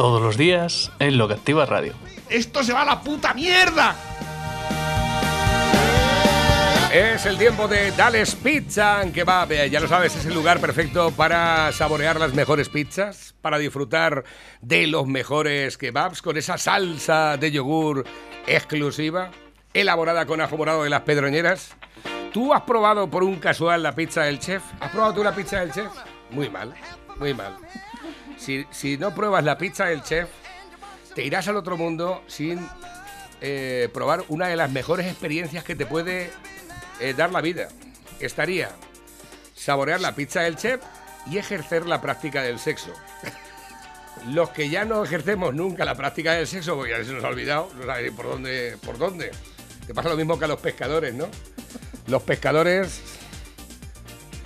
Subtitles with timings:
[0.00, 1.92] todos los días en Lo que Activa Radio.
[2.30, 3.94] ¡Esto se va a la puta mierda!
[6.90, 11.10] Es el tiempo de Dales Pizza que va, ya lo sabes, es el lugar perfecto
[11.10, 14.24] para saborear las mejores pizzas, para disfrutar
[14.62, 18.06] de los mejores kebabs con esa salsa de yogur
[18.46, 19.30] exclusiva,
[19.74, 21.76] elaborada con ajo morado de las pedroñeras.
[22.32, 24.62] ¿Tú has probado por un casual la pizza del chef?
[24.80, 25.92] ¿Has probado tú la pizza del chef?
[26.30, 26.72] Muy mal,
[27.18, 27.54] muy mal.
[28.40, 30.28] Si, no pruebas la pizza del chef,
[31.14, 32.66] te irás al otro mundo sin
[33.42, 36.30] eh, probar una de las mejores experiencias que te puede
[37.00, 37.68] eh, dar la vida.
[38.18, 38.70] Estaría
[39.54, 40.80] saborear la pizza del chef
[41.30, 42.94] y ejercer la práctica del sexo.
[44.28, 47.28] Los que ya no ejercemos nunca la práctica del sexo, porque ya se nos ha
[47.28, 49.32] olvidado, no sabéis por dónde, por dónde.
[49.86, 51.28] Te pasa lo mismo que a los pescadores, ¿no?
[52.06, 53.00] Los pescadores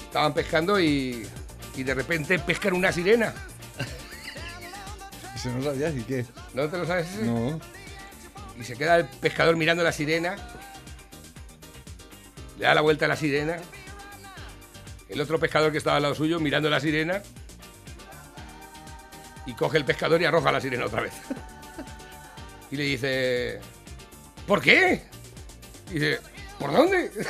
[0.05, 1.29] estaban pescando y
[1.77, 3.33] de repente pescan una sirena.
[5.45, 6.25] Eso no sabías y qué.
[6.55, 7.07] ¿No te lo sabes?
[7.13, 7.25] ese?
[7.25, 7.61] No.
[8.59, 10.37] Y se queda el pescador mirando la sirena.
[12.59, 13.57] Le da la vuelta a la sirena.
[15.09, 17.23] El otro pescador que estaba al lado suyo mirando la sirena.
[19.47, 21.13] Y coge el pescador y arroja la sirena otra vez.
[22.71, 23.61] Y le dice,
[24.49, 25.05] ¿por qué?
[25.91, 26.19] Y dice,
[26.59, 27.13] ¿por dónde?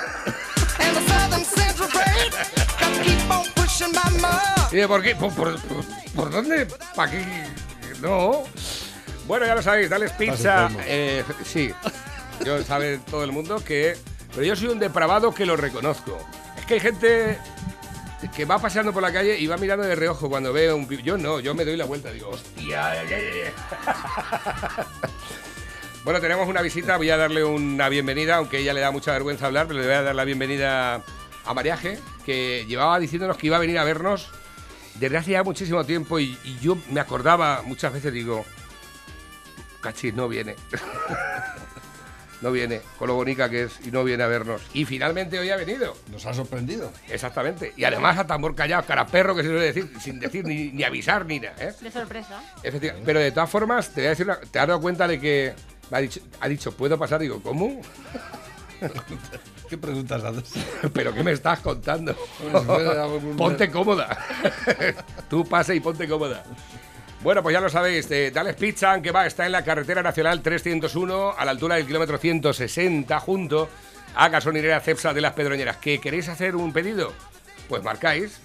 [4.73, 5.15] Y dice, ¿por qué?
[5.17, 5.85] ¿Por, por- por-
[6.15, 6.67] por dónde?
[6.95, 7.45] ¿Para qué?
[8.05, 8.45] No.
[9.27, 10.69] Bueno, ya lo sabéis, dales pizza.
[10.87, 11.73] Eh, sí,
[12.45, 13.97] yo sabe todo el mundo que.
[14.35, 16.19] Pero yo soy un depravado que lo reconozco.
[16.59, 17.39] Es que hay gente
[18.37, 20.87] que va paseando por la calle y va mirando de reojo cuando ve un.
[21.03, 22.91] Yo no, yo me doy la vuelta, digo, hostia.
[22.91, 24.85] ay, ay, ay".
[26.05, 29.47] Bueno, tenemos una visita, voy a darle una bienvenida, aunque ella le da mucha vergüenza
[29.47, 31.01] hablar, pero le voy a dar la bienvenida
[31.47, 34.31] a Mariaje, que llevaba diciéndonos que iba a venir a vernos
[34.97, 38.45] desde hace ya muchísimo tiempo y, y yo me acordaba muchas veces, digo,
[39.81, 40.55] cachis, no viene.
[42.41, 44.61] no viene, con lo bonita que es, y no viene a vernos.
[44.75, 45.97] Y finalmente hoy ha venido.
[46.11, 46.93] Nos ha sorprendido.
[47.09, 47.73] Exactamente.
[47.77, 50.83] Y además a tambor callado, cara perro, que se suele decir, sin decir ni, ni
[50.85, 51.55] avisar ni nada.
[51.59, 51.73] ¿eh?
[51.81, 52.43] De sorpresa.
[52.63, 53.07] Efectivamente.
[53.07, 55.55] Pero de todas formas, te voy a decir una- ¿te has dado cuenta de que
[55.91, 57.21] me ha dicho, ha dicho, ¿puedo pasar?
[57.21, 57.81] Digo, ¿cómo?
[59.69, 60.53] ¿Qué preguntas haces?
[60.93, 62.15] ¿Pero qué me estás contando?
[63.37, 64.17] Ponte cómoda.
[65.29, 66.45] Tú pasa y ponte cómoda.
[67.23, 70.43] Bueno, pues ya lo sabéis, eh, Dales Pizza, que va, está en la carretera nacional
[70.43, 73.71] 301, a la altura del kilómetro 160, junto
[74.15, 75.79] a gasolinera Cepsa de las Pedroñeras.
[75.79, 77.15] ¿Que queréis hacer un pedido?
[77.69, 78.41] Pues marcáis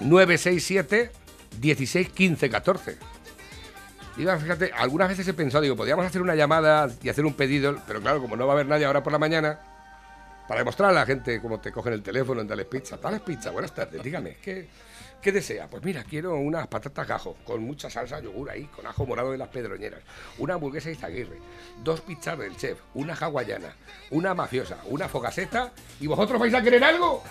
[0.00, 1.12] 967
[1.60, 2.98] 16 15 14.
[4.16, 7.80] Digo, fíjate, algunas veces he pensado, digo, podríamos hacer una llamada y hacer un pedido,
[7.86, 9.60] pero claro, como no va a haber nadie ahora por la mañana,
[10.48, 12.96] para demostrar a la gente cómo te cogen el teléfono en Dales Pizza.
[12.96, 14.66] Dales Pizza, buenas tardes, dígame, ¿qué,
[15.20, 15.68] ¿qué desea?
[15.68, 19.36] Pues mira, quiero unas patatas gajo, con mucha salsa yogur ahí, con ajo morado de
[19.36, 20.00] las pedroñeras,
[20.38, 21.38] una hamburguesa Izaguirre,
[21.84, 23.76] dos pizzas del chef, una hawaiana,
[24.10, 25.70] una mafiosa, una fogaseta,
[26.00, 27.22] ¿y vosotros vais a querer algo?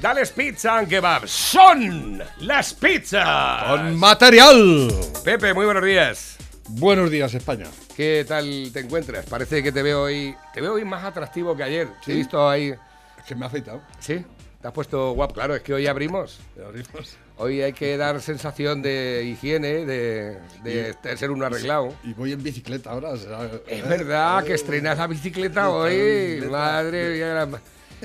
[0.00, 3.64] Dales Pizza and Kebab, son las pizzas.
[3.64, 4.90] ¡Con material!
[5.22, 6.35] Pepe, muy buenos días.
[6.68, 7.66] Buenos días, España.
[7.96, 9.24] ¿Qué tal te encuentras?
[9.26, 11.88] Parece que te veo hoy, te veo hoy más atractivo que ayer.
[12.04, 12.18] Te he ¿Sí?
[12.18, 12.74] visto ahí.
[13.18, 13.82] Es que me ha afeitado.
[14.00, 14.24] ¿Sí?
[14.60, 15.34] Te has puesto guapo.
[15.34, 16.40] Claro, es que hoy abrimos.
[16.64, 17.16] Abrimos.
[17.38, 21.94] Hoy hay que dar sensación de higiene, de, de de ser un arreglado.
[22.02, 23.10] Y voy en bicicleta ahora.
[23.10, 25.94] o sea, Es verdad que estrenas la bicicleta hoy.
[25.96, 26.50] bicicleta.
[26.50, 27.48] Madre mía.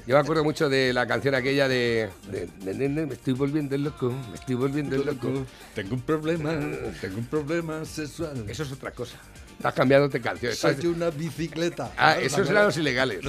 [0.08, 3.78] Yo me acuerdo mucho de la canción aquella de, de- de- de- Me estoy volviendo
[3.78, 5.46] loco, me estoy volviendo loco.
[5.76, 6.52] Tengo un problema,
[7.02, 8.46] tengo un problema sexual.
[8.50, 9.18] Eso es otra cosa.
[9.58, 10.58] Estás cambiándote canciones.
[10.58, 11.92] Soy Estás- una bicicleta.
[11.98, 13.20] Ah, esos eran los ilegales.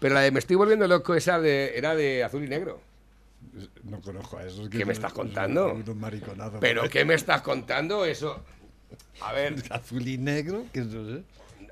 [0.00, 2.80] Pero la de Me estoy volviendo loco, esa de, era de azul y negro.
[3.84, 4.68] No conozco a esos.
[4.68, 5.72] ¿Qué me estás contando?
[5.72, 6.58] Unos mariconazos.
[6.60, 8.42] ¿Pero qué me estás contando eso?
[9.22, 11.22] A ver, Azul y negro, que eso es.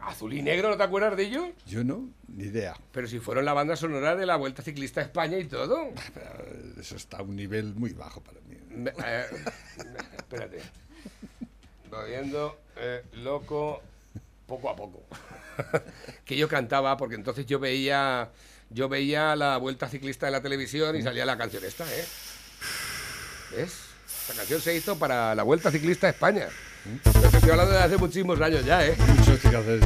[0.08, 1.48] Azul y negro, ¿no te acuerdas de ellos?
[1.66, 2.76] Yo no, ni idea.
[2.92, 5.88] Pero si fueron la banda sonora de la Vuelta Ciclista a España y todo.
[6.78, 8.56] Eso está a un nivel muy bajo para mí.
[8.70, 9.26] Me- eh,
[10.16, 10.60] espérate.
[11.90, 13.80] Voy viendo eh, loco
[14.46, 15.02] poco a poco.
[16.24, 18.30] que yo cantaba, porque entonces yo veía
[18.70, 22.04] yo veía la Vuelta Ciclista de la televisión y salía la canción esta, ¿eh?
[23.52, 23.76] ¿Ves?
[24.22, 26.48] Esta canción se hizo para la Vuelta Ciclista a España.
[27.04, 28.94] Pero te estoy hablando de hace muchísimos años ya, ¿eh?
[29.18, 29.80] Mucho que hacer.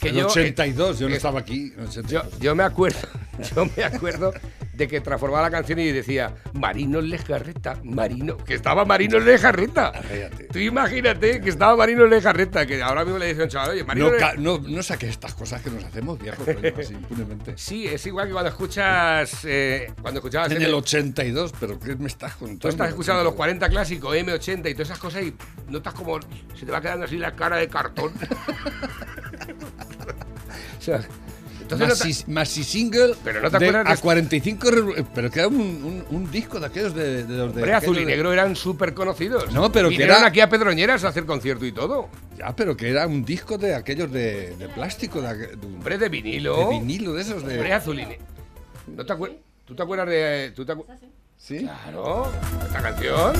[0.00, 1.72] Que En yo- 82, yo no eh, estaba aquí.
[1.76, 2.10] en 82.
[2.32, 2.98] Yo, yo me acuerdo,
[3.56, 4.32] yo me acuerdo
[4.76, 9.92] de que transformaba la canción y decía Marino Lejarreta, Marino, que estaba Marino Lejarreta.
[9.92, 10.44] Cállate.
[10.44, 13.84] Tú imagínate que estaba Marino Lejarreta, que ahora mismo le dice a un chaval, oye,
[13.84, 16.46] Marino No, Le- no, no saques estas cosas que nos hacemos viejos,
[16.78, 17.54] así impunemente.
[17.56, 21.94] Sí, es igual que cuando escuchas, eh, cuando escuchabas En M- el 82, pero ¿qué
[21.96, 22.60] me estás contando?
[22.60, 25.34] Tú estás escuchando los 40 clásicos, M80 y todas esas cosas y
[25.68, 26.18] notas como
[26.54, 28.12] se te va quedando así la cara de cartón.
[30.78, 31.00] o sea,
[31.64, 34.02] entonces no te- Maxi, Maxi Single Pero no te de acuerdas a esto.
[34.02, 37.62] 45 revo- pero que era un, un- un disco de aquellos de, de los de
[37.62, 39.52] Hombre, azul y negro eran súper conocidos.
[39.52, 42.08] No, pero que era- aquí a Pedroñeras a hacer concierto y todo.
[42.38, 46.56] ya pero que era un disco de aquellos de, de plástico de, Hombre, de vinilo.
[46.58, 48.18] de vinilo de esos de Hombre, azul y ne-
[48.86, 49.38] ¿No te acuerdas?
[49.64, 50.52] ¿Tú te acuerdas de.?
[50.54, 50.84] ¿Tú te acu-
[51.38, 51.58] ¿Sí?
[51.60, 52.30] Claro,
[52.66, 53.32] esta canción.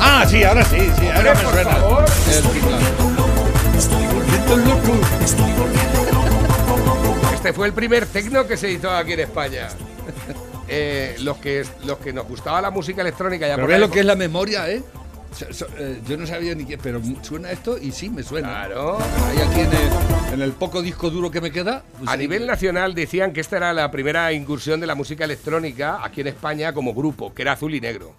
[0.00, 1.70] Ah, sí, ahora sí, sí, ahora me por suena.
[1.70, 2.04] favor.
[2.30, 4.08] El teclado.
[7.38, 9.68] Este fue el primer tecno que se hizo aquí en España.
[10.70, 14.00] Eh, los, que, los que nos gustaba la música electrónica ya Pero por lo que
[14.00, 14.82] es la memoria, ¿eh?
[15.34, 18.48] So- so- eh, yo no sabía ni qué, pero suena esto y sí me suena.
[18.48, 18.98] Claro.
[18.98, 21.84] Ahí aquí en el, en el poco disco duro que me queda.
[21.96, 26.00] pues A nivel nacional decían que esta era la primera incursión de la música electrónica
[26.04, 28.12] aquí en España como grupo, que era azul y negro.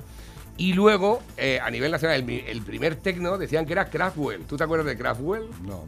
[0.57, 4.47] Y luego, eh, a nivel nacional, el, primer tecno decían que era Kraftwerk.
[4.47, 5.43] ¿Tú te acuerdas de Kraftwerk?
[5.61, 5.83] No.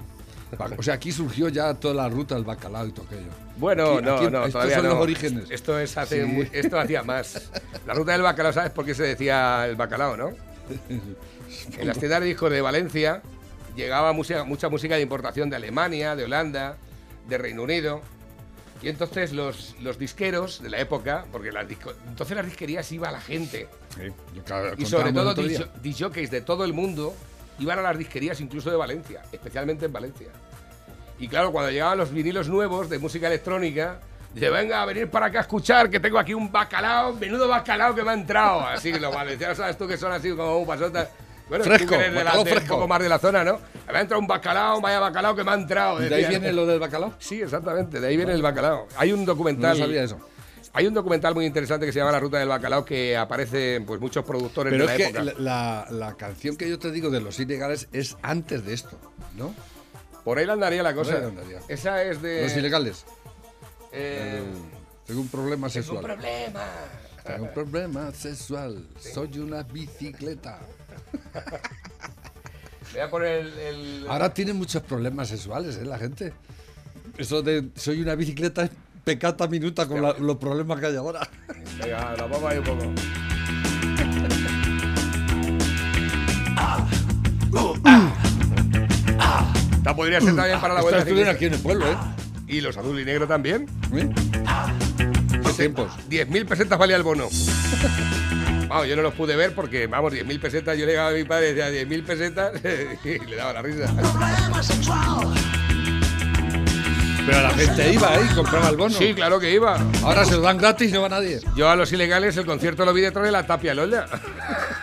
[0.78, 3.30] O sea, aquí surgió ya toda la ruta del bacalao y todo aquello.
[3.58, 4.92] Bueno, Aquí- no, aquí- no, estos todavía son no.
[4.94, 5.52] los orígenes.
[5.52, 6.50] Esto es hace Sí.
[6.52, 7.50] esto hacía más.
[7.88, 10.32] La ruta del bacalao, ¿sabes por qué se decía el bacalao, no?
[11.78, 13.22] En las tiendas de discos de Valencia
[13.76, 16.78] llegaba música- mucha música de importación de Alemania, de Holanda,
[17.28, 18.02] de Reino Unido.
[18.82, 23.12] Y entonces los, los disqueros de la época, porque las disco- entonces las disquerías iba
[23.12, 24.12] la gente, Sí,
[24.46, 25.36] ca- y sobre todo
[25.84, 27.14] disjockeys de todo el mundo
[27.62, 30.28] iban a las disquerías incluso de Valencia, especialmente en Valencia.
[31.20, 34.00] Y claro, cuando llegaban los vinilos nuevos de música electrónica,
[34.34, 37.94] dice, venga a venir para acá a escuchar, que tengo aquí un bacalao, menudo bacalao
[37.94, 38.62] que me ha entrado.
[38.62, 41.10] Así que los valencianos, ¿sabes tú que son así como un pasotas?
[41.48, 42.76] Bueno, Fresco, de la- de fresco.
[42.76, 43.60] un poco más de la zona, ¿no?
[43.92, 46.02] Me ha entrado un bacalao, vaya bacalao que me ha entrado.
[46.04, 47.14] ¿Y de ahí viene lo del bacalao?
[47.20, 48.88] Sí, exactamente, de ahí viene el bacalao.
[48.96, 49.78] Hay un No documental...
[49.78, 50.18] sabía eso.
[50.74, 54.00] Hay un documental muy interesante que se llama La Ruta del Bacalao que aparecen pues
[54.00, 55.24] muchos productores Pero de es la que época.
[55.42, 58.98] la, la- la canción que yo te digo de los ilegales es antes de esto,
[59.36, 59.54] ¿no?
[60.24, 61.18] Por ahí andaría la cosa.
[61.18, 61.60] andaría.
[61.68, 62.44] Esa es de.
[62.44, 63.06] Los ilegales.
[63.92, 64.42] eh,
[65.06, 66.04] Tengo un problema es un sexual.
[66.06, 66.64] problema.
[67.26, 68.88] Tengo un problema sexual.
[69.00, 70.60] Soy una bicicleta.
[72.94, 73.60] Voy a poner el.
[73.60, 75.86] el- Ahora tiene muchos problemas sexuales, ¿eh?
[75.86, 76.34] La gente.
[77.18, 78.72] Eso de soy una bicicleta es
[79.04, 81.28] pecata minuta con la- los problemas que hay ahora.
[81.82, 82.94] Venga, la vamos ahí un poco.
[89.78, 91.98] Esta podría ser también para la vuelta estuvieron aquí en el pueblo, ¿eh?
[92.48, 93.68] Y los azul y negro también.
[93.94, 94.10] ¿Eh?
[95.44, 95.92] ¿Qué tiempos?
[96.10, 97.28] 10.000 pesetas valía el bono.
[98.68, 100.78] Vamos, yo no los pude ver porque, vamos, 10.000 pesetas.
[100.78, 102.52] Yo le llegaba a mi padre y decía 10.000 pesetas
[103.06, 103.88] y le daba la risa.
[107.26, 108.96] Pero la gente iba ahí y compraba el bono.
[108.96, 109.78] Sí, claro que iba.
[110.04, 111.40] Ahora se lo dan gratis y no va nadie.
[111.56, 114.08] Yo a los ilegales el concierto lo vi detrás de la tapia Lola.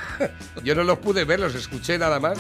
[0.65, 2.39] Yo no los pude ver, los escuché nada más.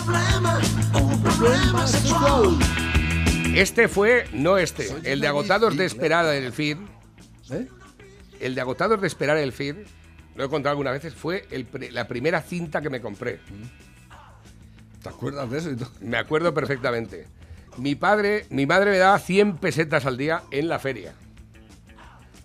[3.54, 6.88] Este fue, no este, el de agotados de esperar el fin.
[7.50, 7.66] ¿Eh?
[8.40, 9.84] El de agotados de esperar el fin,
[10.36, 13.40] lo he contado algunas veces, fue el la primera cinta que me compré.
[15.02, 15.90] ¿Te acuerdas de eso y todo?
[16.00, 17.26] Me acuerdo perfectamente.
[17.78, 21.14] Mi padre, mi madre me daba 100 pesetas al día en la feria.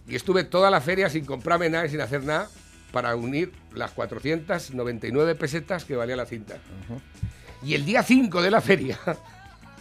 [0.07, 2.49] Y estuve toda la feria sin comprarme nada y sin hacer nada
[2.91, 6.57] para unir las 499 pesetas que valía la cinta.
[7.63, 8.99] Y el día 5 de la feria,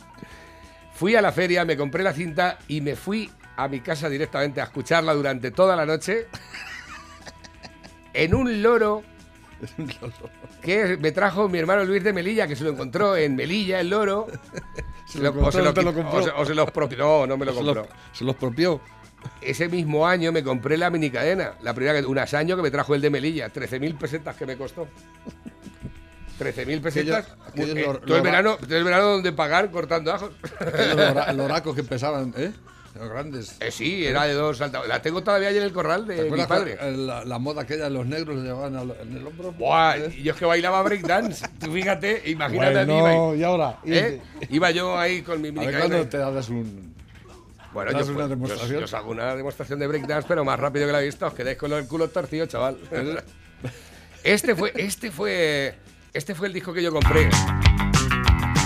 [0.95, 4.63] fui a la feria, me compré la cinta y me fui a mi casa directamente
[4.63, 6.29] a escucharla durante toda la noche
[8.15, 9.03] en un loro
[10.61, 13.91] que me trajo mi hermano Luis de Melilla, que se lo encontró en Melilla, el
[13.91, 14.27] loro.
[15.07, 15.35] Se lo
[15.83, 16.19] lo compró.
[16.21, 16.97] o se- o se los propió.
[16.99, 17.75] No, no me lo compró.
[17.83, 18.81] los, se los propió.
[19.43, 22.95] Ese mismo año me compré la minicadena, la primera que, un año que me trajo
[22.95, 24.89] el de Melilla, 13.000 pesetas que me costó.
[26.41, 27.29] 13.000 pesetas.
[27.47, 30.31] aquellos Eh, lor- todo, el verano, todo el verano donde pagar cortando ajos.
[30.59, 32.53] Aquellos lora- loracos que pesaban, ¿eh?
[32.95, 33.57] Los grandes.
[33.61, 36.31] Eh, sí, era de dos alta- La tengo todavía ahí en el corral ¿Te de
[36.31, 36.77] mi padre.
[36.97, 39.53] la, la moda aquella de los negros le llevaban en el hombro?
[39.53, 40.23] Buah, ¿Eh?
[40.23, 41.47] yo es que bailaba breakdance.
[41.61, 42.93] Tú fíjate, imagínate a mí.
[43.01, 43.79] Bail- y ahora.
[43.87, 44.21] ¿eh?
[44.51, 45.79] Iba yo ahí con mi minicadena.
[45.89, 46.93] cuándo te das un.
[47.73, 48.71] Bueno, ¿Das yo, una pues, demostración?
[48.73, 51.27] yo- yo os hago una demostración de breakdance, pero más rápido que la he visto.
[51.27, 52.77] Os quedáis con el culo torcido, chaval.
[54.25, 55.75] Este fue, este fue,
[56.13, 57.29] este fue el disco que yo compré.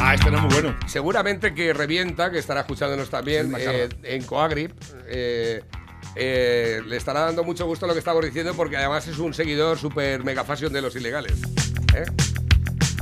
[0.00, 0.76] Ah, este no es muy bueno.
[0.86, 4.72] Seguramente que revienta, que estará escuchándonos también Sí, eh, en Coagrip.
[5.08, 5.62] eh,
[6.14, 9.78] eh, le estará dando mucho gusto lo que estamos diciendo porque además es un seguidor
[9.78, 11.34] super mega fashion de los ilegales.
[11.94, 12.04] ¿eh?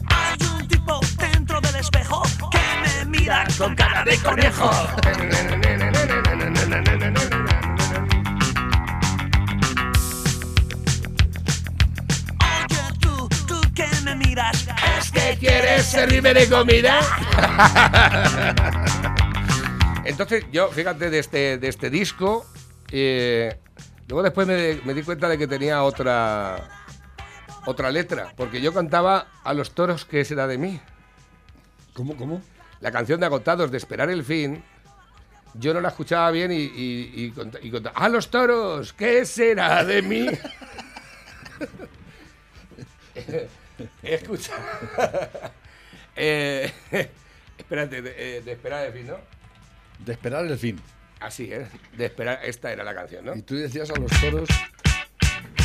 [0.09, 4.71] Hay un tipo dentro del espejo que me mira con cara de conejo.
[15.75, 17.01] que ¿Quieres servirme de comida?
[20.05, 22.47] Entonces, yo, fíjate, de este, de este disco,
[22.91, 23.57] eh,
[24.09, 26.69] luego después me, me di cuenta de que tenía otra,
[27.67, 30.81] otra letra, porque yo cantaba a los toros que será de mí.
[31.95, 32.43] ¿Cómo, cómo?
[32.81, 34.63] La canción de Agotados de Esperar el Fin,
[35.55, 38.93] yo no la escuchaba bien y, y, y cont- y contaba, ¡a los toros!
[38.93, 40.27] ¿Qué será de mí?
[44.03, 44.53] Escucha.
[46.17, 46.73] Eh,
[47.59, 49.17] espérate, de, eh, de Esperar el Fin, ¿no?
[50.05, 50.81] De esperar el fin.
[51.21, 51.67] Así, ¿eh?
[51.97, 53.35] De esperar, esta era la canción, ¿no?
[53.35, 54.49] Y tú decías a los toros.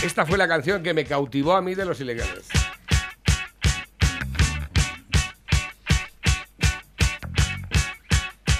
[0.04, 2.46] Esta fue la canción que me cautivó a mí de los ilegales.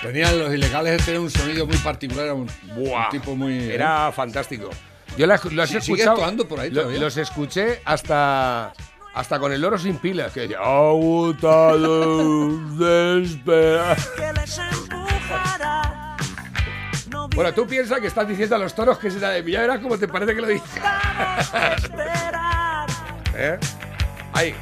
[0.02, 3.54] Tenían los ilegales tenían un sonido muy particular, era un, Buah, un tipo muy.
[3.54, 3.74] ¿eh?
[3.76, 4.70] Era fantástico.
[5.18, 6.48] Yo la- los Sí, escuchado.
[6.48, 8.74] por ahí lo- los escuché hasta.
[9.20, 13.98] Hasta con el loro sin pilas, que decía, agotado de esperar".
[14.16, 16.16] que les empujará.
[17.10, 19.52] No Bueno, tú piensas que estás diciendo a los toros que será de mí.
[19.52, 20.70] Ya verás cómo te parece que lo dices.
[23.36, 23.60] ¿Eh?
[24.32, 24.56] Ahí.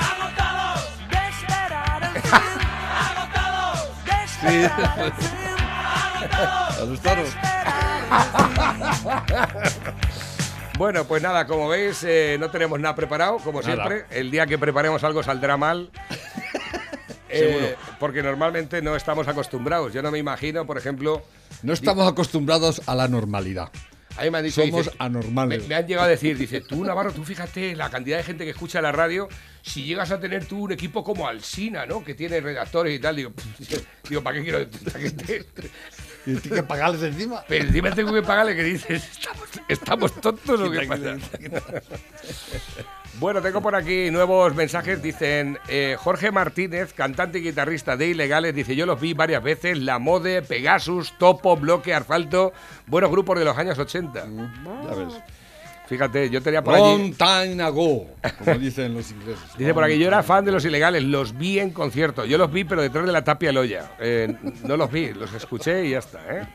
[0.00, 2.32] Agotados de esperar el fin.
[3.06, 5.28] Agotados de esperar el fin.
[6.16, 7.28] Agotados A los de toros.
[7.28, 7.66] esperar
[9.62, 10.05] el fin.
[10.76, 13.86] Bueno, pues nada, como veis, eh, no tenemos nada preparado, como Nada.
[13.86, 14.04] siempre.
[14.10, 15.90] El día que preparemos algo saldrá mal.
[17.28, 19.92] Eh, porque normalmente no estamos acostumbrados.
[19.92, 21.22] Yo no me imagino, por ejemplo,
[21.62, 23.68] No estamos acostumbrados a la normalidad.
[24.16, 24.62] a mí me han dicho...
[24.62, 25.62] Somos dice, anormales.
[25.62, 28.44] Me, me han llegado a decir, dice, tú Navarro, tú fíjate la cantidad de gente
[28.44, 29.28] que escucha la radio,
[29.60, 32.02] si llegas a tener tú un equipo como Alsina, ¿no?
[32.02, 33.32] Que tiene redactores y tal, digo,
[34.08, 35.44] digo ¿para qué quiero gente?
[36.26, 37.44] Y tienes que pagarles encima.
[37.48, 41.16] Pero encima tengo que pagarle que dices, ¿estamos, estamos tontos o qué pasa?
[43.18, 45.02] Bueno, tengo por aquí nuevos mensajes.
[45.02, 49.78] Dicen eh, Jorge Martínez, cantante y guitarrista de Ilegales, dice: Yo los vi varias veces.
[49.78, 52.52] La Mode, Pegasus, Topo, Bloque, Asfalto.
[52.86, 54.26] Buenos grupos de los años 80.
[54.84, 55.14] Ya ves.
[55.86, 56.82] Fíjate, yo tenía por allí.
[56.84, 58.06] Long time ago,
[58.38, 59.56] como dicen los ingleses.
[59.56, 62.24] Dice por aquí, yo era fan de los ilegales, los vi en concierto.
[62.24, 63.92] Yo los vi, pero detrás de la tapia loya.
[64.00, 66.46] Eh, no los vi, los escuché y ya está, ¿eh?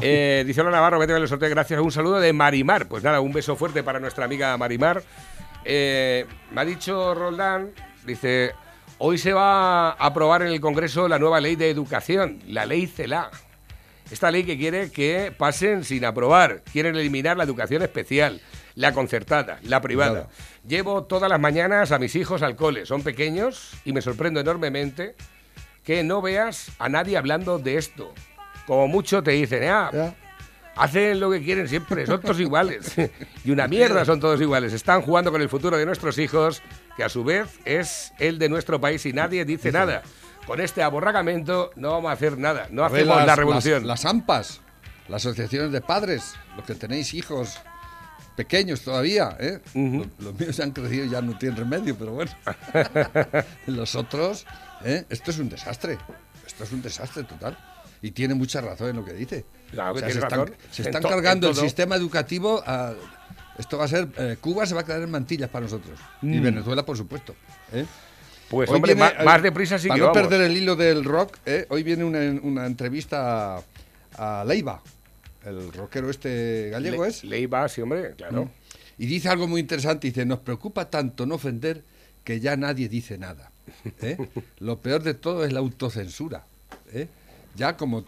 [0.00, 1.78] Eh, dice Hola Navarro, vete a los sorteo, gracias.
[1.78, 2.88] Un saludo de Marimar.
[2.88, 5.02] Pues nada, un beso fuerte para nuestra amiga Marimar.
[5.64, 7.70] Eh, me ha dicho Roldán,
[8.04, 8.52] dice,
[8.98, 12.86] hoy se va a aprobar en el Congreso la nueva ley de educación, la ley
[12.86, 13.30] CELA.
[14.12, 16.62] Esta ley que quiere que pasen sin aprobar.
[16.70, 18.42] Quieren eliminar la educación especial,
[18.74, 20.28] la concertada, la privada.
[20.68, 22.84] Llevo todas las mañanas a mis hijos al cole.
[22.84, 25.14] Son pequeños y me sorprendo enormemente
[25.82, 28.12] que no veas a nadie hablando de esto.
[28.66, 30.14] Como mucho te dicen, ah, Ya.
[30.76, 32.94] hacen lo que quieren siempre, son todos iguales.
[33.44, 34.74] y una mierda son todos iguales.
[34.74, 36.62] Están jugando con el futuro de nuestros hijos,
[36.98, 40.02] que a su vez es el de nuestro país y nadie dice nada.
[40.46, 43.86] Con este aborragamiento no vamos a hacer nada, no hacemos las- la revolución.
[43.86, 44.60] Las, las AMPAs,
[45.08, 47.58] las asociaciones de padres, los que tenéis hijos
[48.36, 49.60] pequeños todavía, ¿eh?
[49.74, 52.30] Los, los míos han crecido ya no tienen remedio, pero bueno.
[53.66, 54.46] los otros,
[54.84, 55.04] ¿eh?
[55.10, 55.98] esto es un desastre.
[56.46, 57.56] Esto es un desastre total.
[58.02, 59.44] Y tiene mucha razón en lo que dice.
[59.70, 62.94] Claro que se están, se están cargando el sistema educativo a-
[63.58, 64.08] Esto va a ser...
[64.16, 65.98] eh, Cuba se va a quedar en mantillas para nosotros.
[66.20, 66.42] Y Mm.
[66.42, 67.36] Venezuela, por supuesto.
[67.72, 67.86] ¿eh?
[68.52, 70.28] Pues Hoy hombre, viene, eh, más, deprisa sí para que no vamos.
[70.28, 71.66] perder el hilo del rock, ¿eh?
[71.70, 74.82] hoy viene una, una entrevista a, a Leiva,
[75.44, 78.50] el rockero este gallego Le- es, Leiva, sí, hombre, claro.
[78.98, 81.82] y dice algo muy interesante, dice, nos preocupa tanto no ofender
[82.24, 83.50] que ya nadie dice nada.
[84.02, 84.16] ¿eh?
[84.60, 86.44] Lo peor de todo es la autocensura.
[86.92, 87.08] ¿eh?
[87.56, 88.04] Ya como...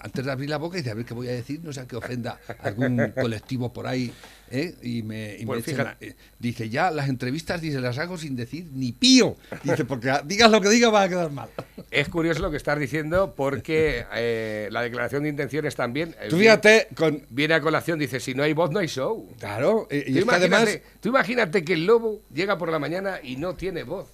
[0.00, 1.96] antes de abrir la boca dice, a ver qué voy a decir, no sea que
[1.96, 4.12] ofenda a algún colectivo por ahí,
[4.50, 4.74] ¿eh?
[4.82, 6.06] y me, y me Pues echen fíjate.
[6.06, 9.36] a- eh, dice, ya las entrevistas, dice, las hago sin decir ni pío.
[9.62, 11.48] Dice, porque digas lo que digas va a quedar mal.
[11.90, 16.36] Es curioso lo que estás diciendo porque eh, la declaración de intenciones también eh, Tú
[16.38, 17.22] fíjate, con...
[17.30, 19.28] viene a colación, dice, si no hay voz no hay show.
[19.38, 20.78] Claro, y Tú además...
[21.00, 24.08] tú imagínate que el lobo llega por la mañana y no tiene voz.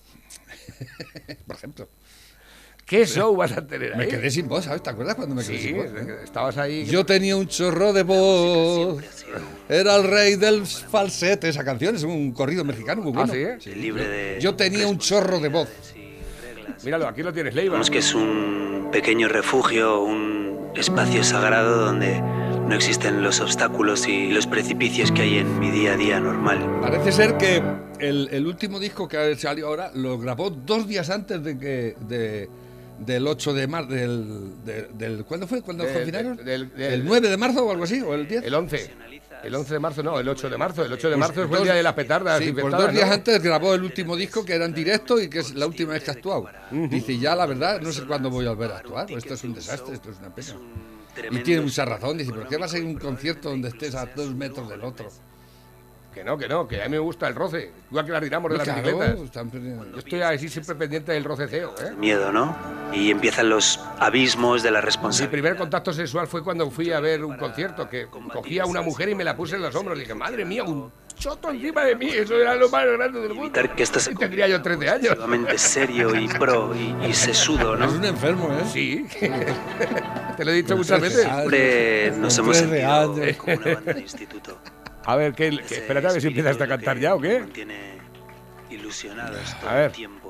[1.47, 1.88] Por ejemplo.
[2.87, 3.99] ¿Qué show vas a tener ahí?
[3.99, 4.83] Me quedé sin voz, ¿sabes?
[4.83, 5.87] ¿Te acuerdas cuando me quedé Sí, sin voz?
[5.87, 6.17] eh?
[6.23, 6.85] estabas ahí.
[6.85, 9.03] Yo tenía un chorro de voz.
[9.69, 11.49] Era el rey del falsete.
[11.49, 13.57] Esa canción es un corrido mexicano muy ¿Ah, bueno.
[13.61, 13.75] sí?
[13.75, 15.69] libre de Yo tenía un chorro de voz.
[16.85, 17.71] Míralo, aquí lo tienes, Leiva.
[17.73, 24.29] Digamos que es un pequeño refugio, un espacio sagrado donde no existen los obstáculos y
[24.31, 26.81] los precipicios que hay en mi día a día normal.
[26.83, 27.62] Parece ser que
[28.00, 31.97] el, el último disco que salió ahora lo grabó dos días antes de que.
[32.07, 32.50] De,
[32.99, 33.91] del 8 de marzo.
[33.91, 35.63] Del, de- del, ¿Cuándo fue?
[35.63, 36.41] ¿Cuándo Del- confinaron?
[36.49, 38.01] ¿El 9 de marzo o algo así?
[38.01, 38.45] ¿O el 10?
[38.45, 38.91] El 11.
[39.45, 40.85] El 11 de marzo, no, el 8 de marzo.
[40.85, 42.43] El 8 de Pues marzo fue el día de las petardas.
[42.43, 43.15] Sí, pues dos días ¿no?
[43.15, 46.03] antes grabó el último disco que era en directo y que es la última vez
[46.03, 46.49] que ha actuado.
[46.71, 49.07] Dice, ya la verdad, no sé cuándo voy a volver a actuar.
[49.07, 50.49] pues esto es un desastre, esto es una pena.
[51.31, 52.17] Y tiene mucha razón.
[52.17, 54.83] Dice, ¿por qué vas a ir a un concierto donde estés a dos metros del
[54.83, 55.11] otro?
[56.14, 57.73] Que no, que no, que a mí me gusta el roce.
[57.90, 59.52] Igual que las dinamos de las Claro, bicicletas.
[59.92, 61.90] Yo estoy así siempre pendiente del roceceo, ¿eh?
[61.97, 62.56] miedo, ¿no?
[62.92, 65.30] Y empiezan los abismos de la Mi responsabilidad.
[65.33, 69.09] primer contacto sexual fue cuando fui a ver un concierto, que cogí a una mujer
[69.09, 69.99] y me la puse en los hombros.
[69.99, 73.30] Y dije, madre mía, un choto encima de mí, eso era lo más grande del
[73.35, 73.44] mundo.
[73.59, 75.16] Evitar que esto se Y tendría yo 13 años.
[75.56, 77.99] Serio y pro y, y sesudo, Es ¿no?
[77.99, 78.64] un enfermo, ¿eh?
[78.73, 79.06] Sí,
[80.37, 81.23] te lo he dicho muchas veces.
[81.25, 84.59] Siempre nos hemos sentido como una banda de instituto.
[85.07, 87.41] A ver, ¿qué, qué- espérate a ver si empiezas a cantar ya o qué.
[87.41, 87.95] Mantiene
[88.71, 89.85] ilusionados todo A ver.
[89.87, 90.21] el tiempo.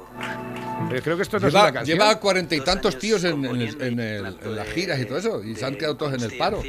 [0.90, 1.99] Pero creo que esto no es Lleva, una canción.
[1.99, 5.19] lleva cuarenta y tantos tíos en, en el- en el- en las giras y todo
[5.19, 6.62] eso, y se han quedado todos en el paro.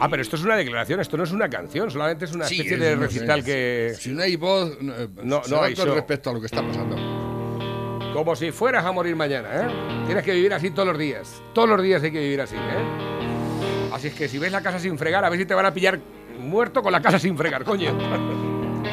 [0.00, 2.56] Ah, pero esto es una declaración, esto no es una canción, solamente es una Sí,
[2.56, 3.94] especie es de recital que...
[3.98, 5.94] Si no hay voz, no, eh, No, hay con show.
[5.94, 6.96] respecto a lo que está pasando.
[8.12, 9.68] Como si fueras a morir mañana, ¿eh?
[10.06, 11.40] Tienes que vivir así todos los días.
[11.54, 13.90] Todos los días hay que vivir así, ¿eh?
[13.92, 15.72] Así es que si ves la casa sin fregar, a ver si te van a
[15.74, 16.00] pillar
[16.38, 17.96] muerto con la casa sin fregar, coño.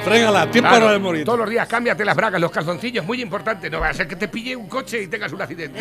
[0.03, 1.25] Frégala, tiempo Claro, de morir.
[1.25, 3.69] Todos los días cámbiate las bragas, los calzoncillos, muy importante.
[3.69, 5.79] No va a ser que te pille un coche y tengas un accidente.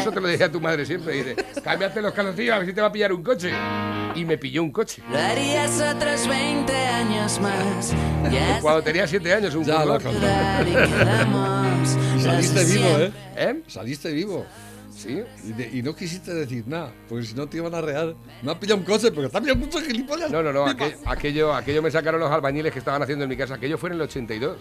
[0.00, 1.14] Eso te lo decía tu madre siempre.
[1.14, 3.52] Dice, cámbiate los calzoncillos a ver si te va a pillar un coche.
[4.14, 5.02] Y me pilló un coche.
[5.10, 7.92] Lo harías otros 20 años más.
[8.32, 9.96] Ya Cuando tenía siete años, un Ya lo
[12.16, 13.12] y saliste vivo, ¿eh?
[13.36, 13.62] ¿Eh?
[13.66, 14.46] Saliste vivo.
[15.06, 15.22] Sí.
[15.48, 18.14] Y, de- y no quisiste decir nada, porque si no te iban a rear.
[18.42, 20.30] Me ha pillado un coche, porque está pillando muchos gilipollas.
[20.30, 20.66] No, no, no.
[21.06, 23.54] Aquello, aquello me sacaron los albañiles que estaban haciendo en mi casa.
[23.54, 24.58] Aquello fue en el 82.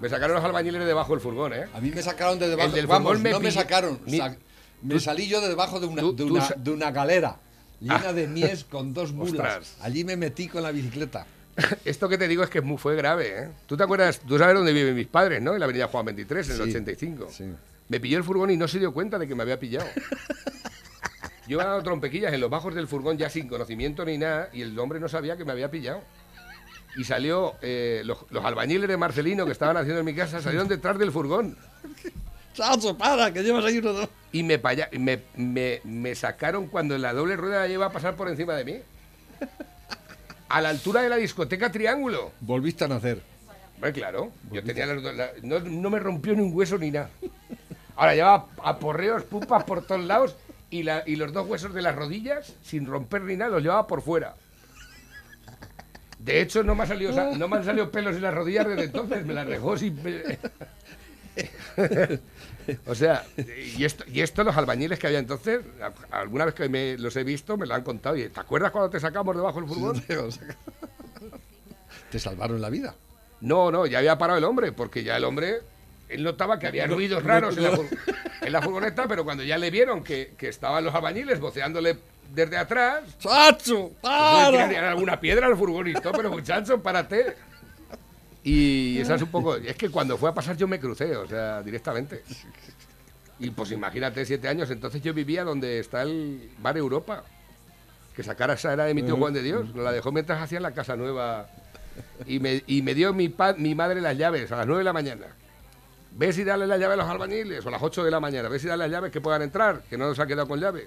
[0.00, 1.66] Me sacaron los albañiles de debajo del furgón, ¿eh?
[1.72, 2.68] A mí me sacaron de debajo.
[2.68, 4.00] El del Vamos, me no me sacaron.
[4.06, 4.36] Mi- sa-
[4.82, 7.38] me salí yo de debajo de una, Tú- de una, sa- de una galera
[7.80, 9.32] llena de mies con dos mulas.
[9.32, 9.76] Ostras.
[9.80, 11.26] Allí me metí con la bicicleta.
[11.84, 13.48] Esto que te digo es que fue grave, ¿eh?
[13.66, 14.20] ¿Tú te acuerdas?
[14.20, 15.52] Tú sabes dónde viven mis padres, ¿no?
[15.54, 17.28] En la avenida Juan 23, en el Sí, 85.
[17.30, 17.44] sí.
[17.88, 19.86] Me pilló el furgón y no se dio cuenta de que me había pillado.
[21.46, 24.62] Yo iba dando trompequillas en los bajos del furgón ya sin conocimiento ni nada y
[24.62, 26.00] el hombre no sabía que me había pillado.
[26.96, 30.68] Y salió, eh, los, los albañiles de Marcelino que estaban haciendo en mi casa salieron
[30.68, 31.56] detrás del furgón
[32.54, 33.32] ¡Chacho, para!
[33.32, 34.08] Que llevas ahí uno dos.
[34.30, 38.14] y me, paya- me, me- me sacaron cuando la doble rueda la lleva a pasar
[38.14, 38.76] por encima de mí.
[40.48, 42.30] A la altura de la discoteca Triángulo.
[42.40, 43.20] Volviste a nacer.
[43.74, 47.10] Hombre, claro, yo tenía la- no, no me rompió ni un hueso ni nada.
[47.96, 50.36] Ahora llevaba aporreos, pupas por todos lados
[50.70, 53.86] y, la- y los dos huesos de las rodillas, sin romper ni nada, los llevaba
[53.86, 54.34] por fuera.
[56.18, 58.66] De hecho, no me, ha salido, sa- no me han salido pelos en las rodillas
[58.66, 59.98] desde entonces, me las dejó sin...
[62.86, 63.24] o sea,
[63.76, 67.14] y esto, y esto los albañiles que había entonces, a- alguna vez que me los
[67.16, 68.16] he visto, me lo han contado.
[68.16, 70.02] Y, ¿Te acuerdas cuando te sacamos debajo del furgón?
[72.10, 72.94] Te salvaron la vida.
[73.40, 75.58] No, no, ya había parado el hombre, porque ya el hombre,
[76.08, 77.98] él notaba que había ruidos raros en la, fur-
[78.42, 81.96] en la furgoneta, pero cuando ya le vieron que, que estaban los albañiles voceándole
[82.34, 83.92] desde atrás, ¡Chacho!
[84.00, 84.50] ¡Para!
[84.50, 87.36] tirarían alguna piedra al furgonista, pero muchacho, párate.
[88.42, 91.26] Y esa es un poco, es que cuando fue a pasar yo me crucé, o
[91.26, 92.22] sea, directamente.
[93.40, 97.24] Y pues imagínate, siete años, entonces yo vivía donde está el Bar Europa,
[98.14, 100.72] que esa casa era de mi tío Juan de Dios, la dejó mientras hacían la
[100.72, 101.48] casa nueva
[102.26, 104.84] y me, y me dio mi, pa- mi madre las llaves a las 9 de
[104.84, 105.26] la mañana.
[106.16, 108.48] Ves y dale las llaves a los albañiles, o a las 8 de la mañana,
[108.48, 110.86] ves y dale las llaves que puedan entrar, que no nos ha quedado con llave.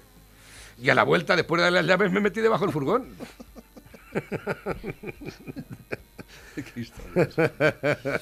[0.80, 3.08] Y a la vuelta, después de darle las llaves, me metí debajo del furgón.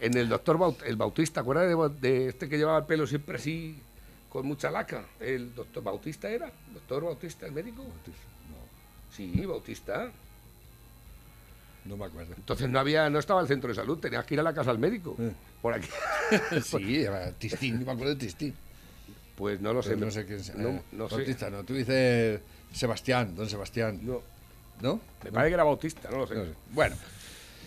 [0.00, 3.78] en el doctor Baut- el Bautista, ¿acuerdas de, este que llevaba el pelo siempre así,
[4.28, 5.04] con mucha laca?
[5.20, 6.50] ¿El doctor Bautista era?
[6.72, 7.84] ¿Doctor Bautista, el médico?
[9.14, 10.10] Sí, Bautista.
[11.84, 12.34] No me acuerdo.
[12.36, 14.70] Entonces no había, no estaba el centro de salud, tenías que ir a la casa
[14.70, 15.16] al médico.
[15.18, 15.32] Eh.
[15.62, 15.88] Por aquí.
[16.62, 18.54] Sí, era Tistín, me acuerdo de Tistín.
[19.34, 19.90] Pues no lo sé.
[19.94, 20.54] Pero no sé quién sea.
[20.56, 21.14] No, Eh, no sé.
[21.16, 21.64] Bautista, no.
[21.64, 22.40] Tú dices
[22.72, 24.00] Sebastián, don Sebastián.
[24.02, 24.20] No,
[24.82, 25.00] ¿No?
[25.24, 26.34] me parece que era Bautista, no lo sé.
[26.34, 26.50] No sé.
[26.72, 26.96] Bueno,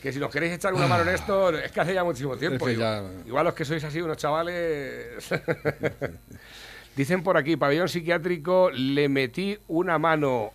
[0.01, 2.67] que si nos queréis echar una mano en esto, es que hace ya muchísimo tiempo.
[2.67, 5.23] Es que ya- igual los que sois así, unos chavales.
[6.95, 10.51] Dicen por aquí, pabellón psiquiátrico, le metí una mano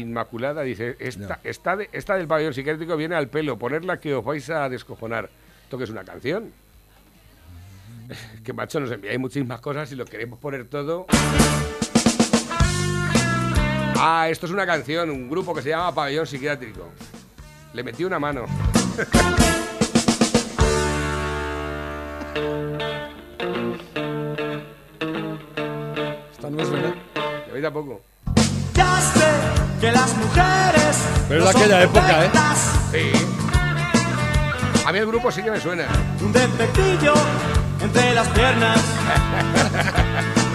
[0.00, 0.62] inmaculada.
[0.62, 4.48] Dice, esta, esta, de- esta del pabellón psiquiátrico viene al pelo, ponerla que os vais
[4.50, 5.28] a descojonar.
[5.64, 6.52] ¿Esto que es una canción?
[8.44, 11.06] que macho, nos enviáis muchísimas cosas y lo queremos poner todo.
[14.00, 16.88] Ah, esto es una canción, un grupo que se llama Pabellón Psiquiátrico.
[17.74, 18.46] Le metí una mano.
[26.32, 26.94] Esta no es verdad.
[27.62, 28.00] Tampoco.
[29.80, 30.96] Que las mujeres.
[31.28, 32.30] Pero no es de aquella época, ¿eh?
[32.90, 33.12] Sí.
[34.84, 35.84] A mí el grupo sí que me suena.
[36.20, 37.14] Un defectillo
[37.80, 38.80] entre las piernas.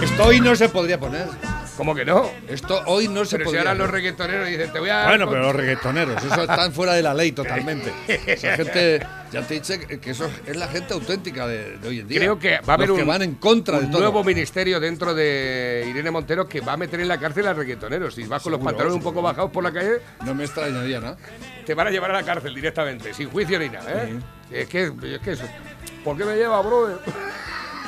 [0.02, 1.28] Esto hoy no se podría poner.
[1.76, 2.30] ¿Cómo que no?
[2.48, 5.06] Esto hoy no se Pero si podría ahora los reggaetoneros dicen, te voy a...
[5.08, 7.92] Bueno, pero los reggaetoneros, eso están fuera de la ley totalmente.
[8.26, 11.98] Esa gente, ya te he dicho que eso es la gente auténtica de, de hoy
[12.00, 12.20] en día.
[12.20, 14.02] Creo que va a haber Los que un, van en contra de un todo.
[14.02, 18.14] nuevo ministerio dentro de Irene Montero que va a meter en la cárcel a reggaetoneros.
[18.14, 21.00] Si vas con los Seguro, pantalones un poco bajados por la calle, No me extrañaría,
[21.00, 21.16] ¿no?
[21.66, 24.18] te van a llevar a la cárcel directamente, sin juicio ni nada, ¿eh?
[24.52, 25.44] Es que, es que eso.
[26.04, 26.98] ¿Por qué me lleva, brother?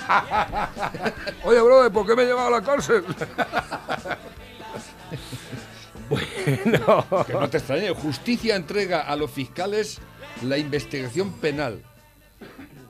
[1.45, 3.05] Oye, brother, ¿por qué me lleva a la cárcel?
[6.09, 7.25] bueno.
[7.27, 7.90] Que no te extrañe.
[7.90, 9.99] Justicia entrega a los fiscales
[10.42, 11.83] la investigación penal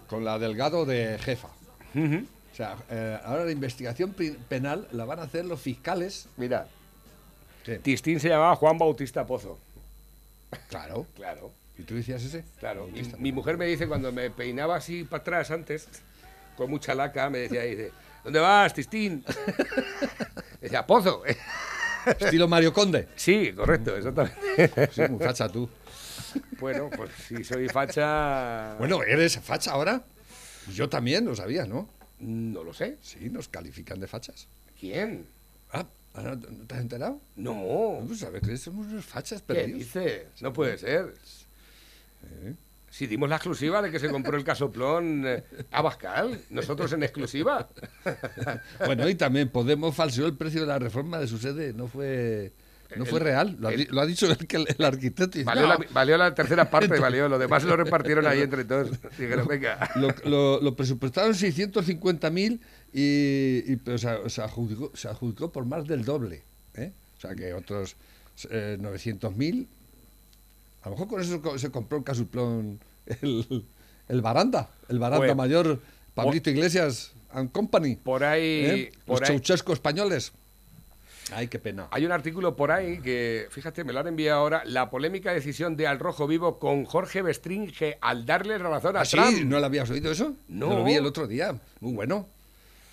[0.09, 1.49] con la Delgado de jefa.
[1.95, 4.15] O sea, eh, ahora la investigación
[4.49, 6.29] penal la van a hacer los fiscales.
[6.37, 6.69] Mira.
[7.83, 9.59] Tistín se llamaba Juan Bautista Pozo.
[10.69, 11.07] Claro.
[11.17, 11.51] Claro.
[11.79, 12.45] ¿Y tú decías ese?
[12.59, 15.89] Claro, mi, mi mujer me dice cuando me peinaba así para atrás antes,
[16.57, 17.93] con mucha laca, me decía, dice,
[18.25, 19.25] ¿dónde vas, Tistín?
[20.61, 21.23] Decía, Pozo.
[22.19, 23.09] Estilo Mario Conde.
[23.17, 24.91] Sí, correcto, exactamente.
[24.93, 25.69] Sí, muy facha tú.
[26.61, 28.75] Bueno, pues si soy facha...
[28.79, 30.05] Bueno, ¿eres facha ahora?
[30.73, 31.89] Yo también, lo sabía, ¿no?
[32.21, 32.97] No lo sé.
[33.03, 34.47] Sí, nos califican de fachas.
[34.79, 35.27] ¿Quién?
[35.73, 37.21] Ah, ¿no no te has enterado?
[37.37, 38.03] No.
[38.07, 39.79] Pues a ver, que somos unos fachas ¿Qué perdidos.
[39.81, 40.27] dices?
[40.41, 41.15] No puede ser.
[42.91, 47.69] Si dimos la exclusiva de que se compró el casoplón eh, Abascal, nosotros en exclusiva.
[48.87, 51.73] Bueno, y también Podemos falseó el precio de la reforma de su sede.
[51.75, 52.53] No fue,
[52.97, 53.57] no fue real.
[53.59, 54.37] Lo ha, el- di- lo ha dicho el,
[54.79, 55.39] el arquitecto.
[55.45, 55.69] Valió, "No".
[55.69, 57.29] la, valió la tercera parte, valió.
[57.29, 58.91] Lo demás lo repartieron ahí entre todos.
[59.19, 59.91] Dijeron, venga.
[59.97, 62.61] Lo, lo- lo presupuestaron 650.000
[62.93, 66.45] y, y pero se, se adjudicó, se adjudicó por más del doble.
[66.75, 66.93] ¿eh?
[67.19, 67.97] O sea que otros
[68.51, 69.67] eh, 900.000.
[70.87, 73.67] A lo mejor con eso se compró el casuplón el,
[74.09, 75.81] el Baranda, el Baranda Pues, Mayor,
[76.15, 77.97] Pablito Iglesias and Company.
[77.97, 78.93] Por ahí, ¿eh?
[79.05, 80.33] por Los ahí españoles.
[81.33, 81.89] Ay, qué pena.
[81.91, 85.77] hay un artículo por ahí que, fíjate, me lo han enviado ahora, la polémica decisión
[85.77, 89.17] de Al Rojo Vivo con Jorge Bestringe al darle la razón a ¿Ah, sí?
[89.17, 89.39] Trump.
[89.41, 90.37] ¿No lo habías oído eso?
[90.47, 90.69] No.
[90.69, 91.59] Yo lo vi el otro día.
[91.81, 92.29] Muy bueno.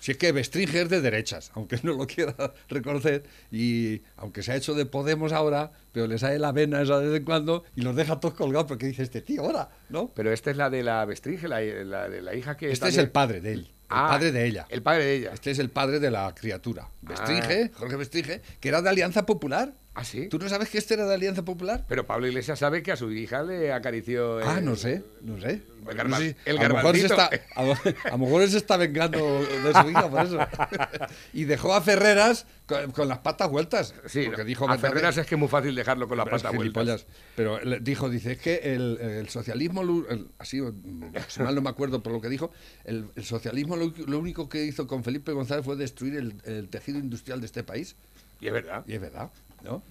[0.04, 2.34] Si es que Bestringe es de derechas, aunque no lo quiera
[2.68, 6.98] reconocer, y aunque se ha hecho de Podemos ahora, pero le sale la vena esa
[6.98, 10.12] de vez en cuando y los deja todos colgados porque dice este tío ahora, ¿no?
[10.14, 12.98] Pero esta es la de la Bestringe, la, la de la hija que Este es
[12.98, 14.66] el padre de él, el Ah, padre de ella.
[14.68, 15.30] El padre de ella.
[15.32, 16.82] Este es el padre de la criatura.
[16.90, 16.90] Ah.
[17.00, 19.72] Bestringe, Jorge Bestringe, que era de Alianza Popular.
[19.96, 20.28] ¿Ah, sí?
[20.28, 21.84] ¿Tú no sabes que este era de Alianza Popular?
[21.88, 24.38] Pero Pablo Iglesias sabe que a su hija le acarició...
[24.44, 25.50] Ah, no sé, no sé.
[25.50, 26.36] el No garba- sé.
[26.46, 29.72] el a, lo mejor se está, a, lo, a lo mejor se está vengando de
[29.72, 30.38] su hija por eso.
[31.32, 33.94] Y dejó a Ferreras con, con las patas vueltas.
[34.06, 36.24] Sí, porque no, dijo a "Vete, Ferreras es que es muy fácil dejarlo con la
[36.24, 36.80] pero es pata vuelta.
[36.80, 37.06] gilipollas".
[37.36, 39.82] Pero dijo, dice, es que el, el socialismo,
[40.38, 40.60] así,
[41.28, 42.50] si mal no me acuerdo por lo que dijo,
[42.84, 46.98] el, socialismo lo, lo único que hizo con Felipe González fue destruir el, el tejido
[46.98, 47.94] industrial de este país.
[48.40, 48.84] Y es verdad.
[48.88, 49.30] Y es verdad,
[49.64, 49.82] ¿no?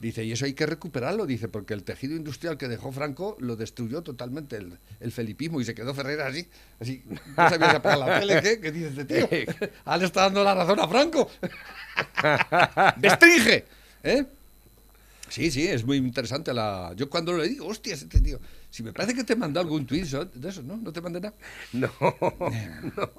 [0.00, 3.54] Dice, y eso hay que recuperarlo, dice, porque el tejido industrial que dejó Franco lo
[3.56, 6.48] destruyó totalmente el, el felipismo y se quedó Ferreira así,
[6.80, 8.60] así, no sabía si apagar la tele, ¿qué?
[8.60, 9.28] ¿Qué dice este tío?
[9.84, 11.28] Ah, le está dando la razón a Franco.
[12.96, 13.64] ¡Bestringe!
[14.02, 14.24] ¿Eh?
[15.28, 16.92] Sí, sí, es muy interesante la...
[16.96, 20.06] Yo cuando le digo, hostia, este tío, si me parece que te mandó algún tweet
[20.34, 20.76] de eso, ¿no?
[20.76, 21.34] ¿No te mandé nada?
[21.72, 23.10] No, no.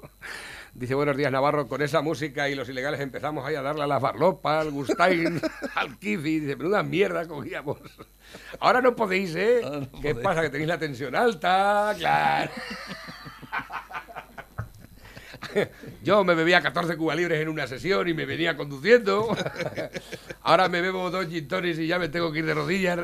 [0.74, 3.86] Dice, buenos días, Navarro, con esa música y los ilegales empezamos ahí a darle a
[3.86, 5.38] la farlopa, al Gustain,
[5.74, 6.40] al Kifi.
[6.40, 7.78] Dice, menuda mierda cogíamos.
[8.58, 9.60] Ahora no podéis, ¿eh?
[9.62, 10.18] No ¿Qué podéis.
[10.24, 10.40] pasa?
[10.42, 12.50] Que tenéis la tensión alta, claro.
[16.02, 19.36] Yo me bebía 14 cuba libres en una sesión y me venía conduciendo.
[20.42, 22.98] Ahora me bebo dos gin tonics y ya me tengo que ir de rodillas.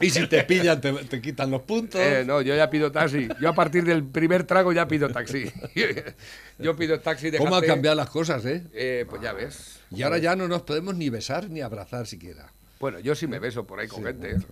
[0.00, 2.00] Y si te pillan, te, te quitan los puntos.
[2.00, 3.28] Eh, no, yo ya pido taxi.
[3.40, 5.50] Yo a partir del primer trago ya pido taxi.
[6.58, 8.62] Yo pido taxi de ¿Cómo han cambiado las cosas, eh?
[8.72, 9.80] Eh, pues ya ves.
[9.90, 12.52] Y ahora ya no nos podemos ni besar ni abrazar siquiera.
[12.82, 14.36] Bueno, yo sí me beso por ahí con gente.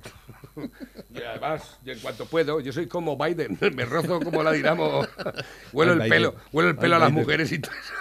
[1.13, 5.03] Y además, yo en cuanto puedo, yo soy como Biden, me rozo como la Dinamo.
[5.73, 7.23] Huelo el pelo, huelo el pelo a las Biden.
[7.23, 7.95] mujeres y todo eso.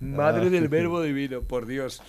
[0.00, 2.02] Madre del verbo divino, por Dios.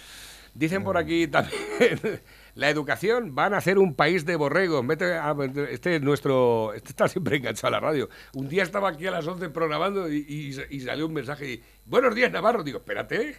[0.54, 2.22] Dicen por aquí también,
[2.56, 4.86] la educación van a hacer un país de borregos.
[4.88, 5.36] Vete a-
[5.70, 8.10] este es nuestro, este está siempre enganchado a la radio.
[8.34, 11.64] Un día estaba aquí a las 11 programando y, y- y salió un mensaje y,
[11.86, 12.64] buenos días Navarro.
[12.64, 13.38] Digo, espérate,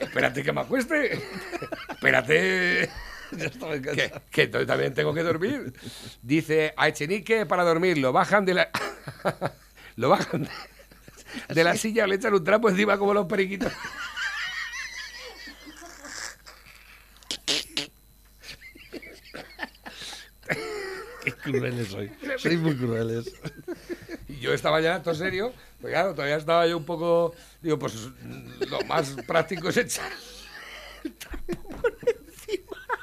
[0.00, 1.18] espérate que me acueste,
[1.90, 2.90] espérate.
[3.34, 5.72] Que, que entonces también tengo que dormir.
[6.22, 8.68] Dice, a Echenique para dormir, lo bajan de la...
[9.96, 10.50] lo bajan de,
[11.54, 13.72] de la silla, le echan un trapo encima como los periquitos.
[21.52, 22.10] Crueles soy.
[22.38, 23.32] Soy muy crueles.
[24.28, 27.94] Y yo estaba ya todo serio, pues claro, todavía estaba yo un poco, digo, pues
[28.22, 30.10] mm, lo más práctico es echar.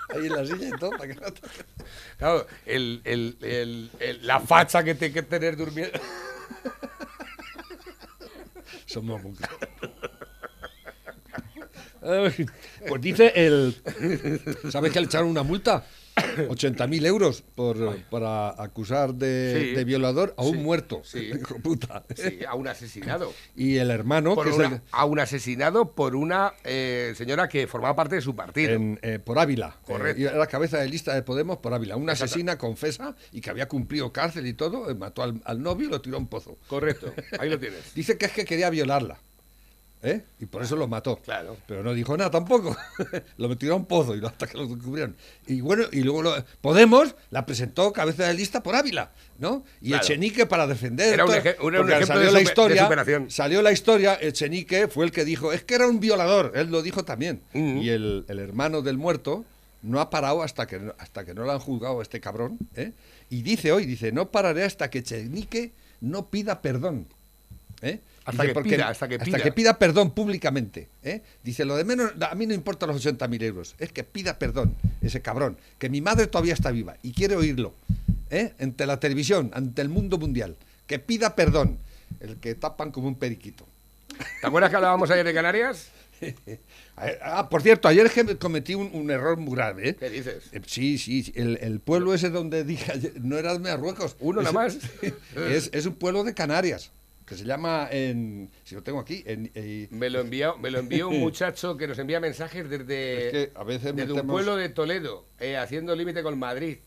[0.09, 0.89] Ahí en la silla y todo.
[0.89, 1.41] para que no te-
[2.17, 5.97] Claro, el, el- el- el- la facha que te que tener durmiendo.
[8.87, 9.35] Somos muy
[12.87, 13.75] Pues dice el.
[14.71, 15.85] ¿Sabes que le echaron una multa?
[16.49, 19.75] 80.000 euros por, para acusar de, Sí.
[19.75, 21.01] de violador a un Sí, muerto.
[21.03, 21.31] sí.
[21.63, 22.03] Puta.
[22.15, 23.33] Sí, a un asesinado.
[23.55, 27.67] Y el hermano, Por que es el- A un asesinado por una eh, señora que
[27.67, 28.71] formaba parte de su partido.
[28.73, 29.75] en, eh, por Ávila.
[29.85, 30.21] Correcto.
[30.21, 31.95] Eh, era la cabeza de lista de Podemos por Ávila.
[31.97, 34.89] Una asesina confesa y que había cumplido cárcel y todo.
[34.89, 36.57] eh, Mató al, al novio y lo tiró a un pozo.
[36.67, 37.93] Correcto, ahí lo tienes.
[37.95, 39.19] Dice que es que quería violarla.
[40.03, 40.21] ¿Eh?
[40.39, 41.17] Y por eso lo mató.
[41.17, 41.57] Claro.
[41.67, 42.75] Pero no dijo nada tampoco.
[43.37, 45.15] lo tiró a un pozo y lo- hasta que lo descubrieron.
[45.47, 49.63] Y bueno, y luego lo- Podemos la presentó cabeza de lista por Ávila, ¿no?
[49.81, 50.03] Y Claro.
[50.03, 51.13] Echenique para defender.
[51.13, 53.31] Era un ejemplo salió de la de historia, superación.
[53.31, 56.51] Salió la historia, Echenique fue el que dijo, es que era un violador.
[56.55, 57.41] Él lo dijo también.
[57.53, 59.45] Y el, el hermano del muerto
[59.83, 62.57] no ha parado hasta que, no- hasta que no lo han juzgado a este cabrón.
[62.75, 62.91] ¿eh?
[63.29, 67.07] Y dice hoy, dice, no pararé hasta que Echenique no pida perdón.
[67.81, 67.99] ¿eh?
[68.31, 69.51] Hasta que porque- pida, hasta que pida.
[69.55, 70.87] pida perdón públicamente.
[71.03, 71.21] ¿eh?
[71.43, 74.75] Dice, lo de menos, a mí no importa los 80.000 euros, es que pida perdón,
[75.01, 77.73] ese cabrón, que mi madre todavía está viva y quiere oírlo,
[78.29, 78.53] ¿eh?
[78.59, 80.55] ante la televisión, ante el mundo mundial,
[80.87, 81.77] que pida perdón,
[82.19, 83.65] el que tapan como un periquito.
[84.41, 85.87] ¿Te acuerdas que hablábamos ayer de Canarias?
[87.23, 89.89] Ah, por cierto, ayer cometí un, un error muy grave.
[89.89, 89.95] ¿eh?
[89.95, 90.43] ¿Qué dices?
[90.51, 94.15] Eh, Sí, sí, sí, el, el pueblo ese donde dije ayer, no era de Marruecos.
[94.19, 94.77] ¿Uno es, nada más?
[95.35, 96.91] Es, es un pueblo de Canarias,
[97.31, 100.79] que se llama, en, si lo tengo aquí, en, eh, Me lo envió, me lo
[100.79, 104.57] envió un muchacho que nos envía mensajes desde, Es que a veces desde un pueblo
[104.57, 106.79] de Toledo, eh, haciendo límite con Madrid.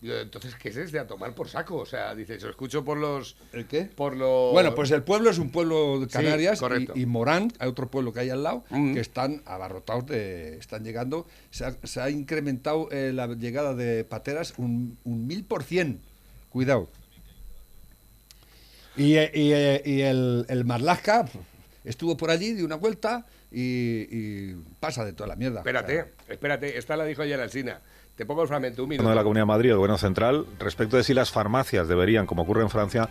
[0.00, 0.98] Digo, entonces, ¿qué es este?
[0.98, 1.76] A tomar por saco.
[1.76, 3.36] O sea, dice, se lo escucho por los...
[3.52, 3.84] ¿El qué?
[3.84, 4.52] Por los...
[4.52, 6.60] Bueno, pues el pueblo es un pueblo de Canarias
[6.96, 8.92] y, y Morán, hay otro pueblo que hay al lado, Mm.
[8.94, 10.58] que están abarrotados de...
[10.58, 15.44] Están llegando, se ha, se ha incrementado eh, la llegada de pateras un, un mil
[15.44, 16.00] por cien.
[16.50, 16.88] Cuidado.
[18.96, 19.52] Y, y,
[19.84, 21.26] y el, el Marlaska
[21.84, 25.60] estuvo por allí de una vuelta y, y pasa de toda la mierda.
[25.60, 26.78] Espérate, O sea, espérate.
[26.78, 27.80] Esta la dijo ayer Alsina.
[28.16, 29.24] Te pongo el fragmento, un Gobierno de la minuto.
[29.24, 32.70] Comunidad de Madrid, el Gobierno Central, respecto de si las farmacias deberían, como ocurre en
[32.70, 33.08] Francia,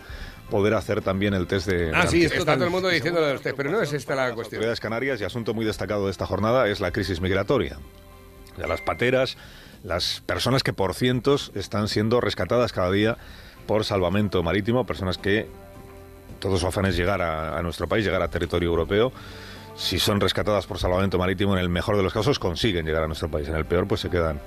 [0.50, 1.90] poder hacer también el test de...
[1.94, 4.14] Ah, sí, esto Está todo el mundo diciendo lo de usted, pero no es esta
[4.14, 4.60] la Las cuestión.
[4.60, 7.76] autoridades canarias y asunto muy destacado de esta jornada es la crisis migratoria.
[8.56, 9.36] De las pateras,
[9.82, 13.18] las personas que por cientos están siendo rescatadas cada día
[13.66, 15.48] por salvamento marítimo, personas que
[16.38, 19.12] todo su afán es llegar a, a nuestro país, llegar a territorio europeo.
[19.76, 23.06] Si son rescatadas por salvamento marítimo, en el mejor de los casos consiguen llegar a
[23.06, 23.48] nuestro país.
[23.48, 24.40] En el peor, pues se quedan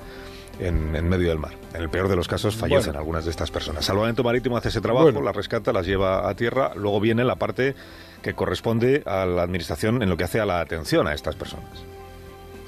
[0.59, 1.51] en, en medio del mar.
[1.73, 2.99] En el peor de los casos fallecen Bueno.
[2.99, 3.83] algunas de estas personas.
[3.83, 5.21] Salvamento marítimo hace ese trabajo, Bueno.
[5.21, 6.71] las rescata, las lleva a tierra.
[6.75, 7.75] Luego viene la parte
[8.21, 11.83] que corresponde a la administración en lo que hace a la atención a estas personas.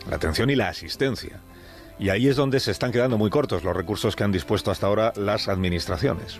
[0.09, 1.39] La atención y la asistencia.
[1.97, 4.87] Y ahí es donde se están quedando muy cortos los recursos que han dispuesto hasta
[4.87, 6.39] ahora las administraciones.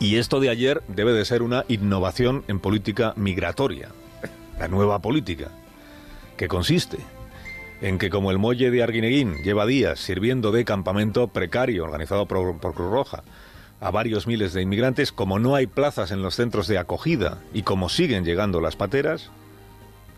[0.00, 3.90] Y esto de ayer debe de ser una innovación en política migratoria,
[4.58, 5.48] la nueva política,
[6.38, 6.96] que consiste
[7.82, 12.58] en que como el muelle de Arguineguín lleva días sirviendo de campamento precario organizado por,
[12.58, 13.22] por Cruz Roja
[13.78, 17.62] a varios miles de inmigrantes, como no hay plazas en los centros de acogida y
[17.62, 19.30] como siguen llegando las pateras,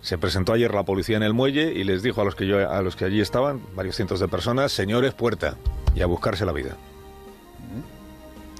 [0.01, 2.71] se presentó ayer la policía en el muelle y les dijo a los que, yo,
[2.71, 5.57] a los que allí estaban, varios cientos de personas, señores, puerta,
[5.95, 6.77] y a buscarse la vida.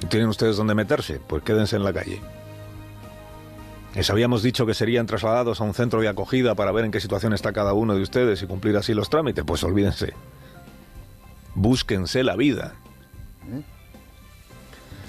[0.09, 1.21] ¿Tienen ustedes dónde meterse?
[1.27, 2.21] Pues quédense en la calle.
[3.95, 7.01] Les habíamos dicho que serían trasladados a un centro de acogida para ver en qué
[7.01, 9.45] situación está cada uno de ustedes y cumplir así los trámites.
[9.45, 10.15] Pues olvídense.
[11.55, 12.75] Búsquense la vida.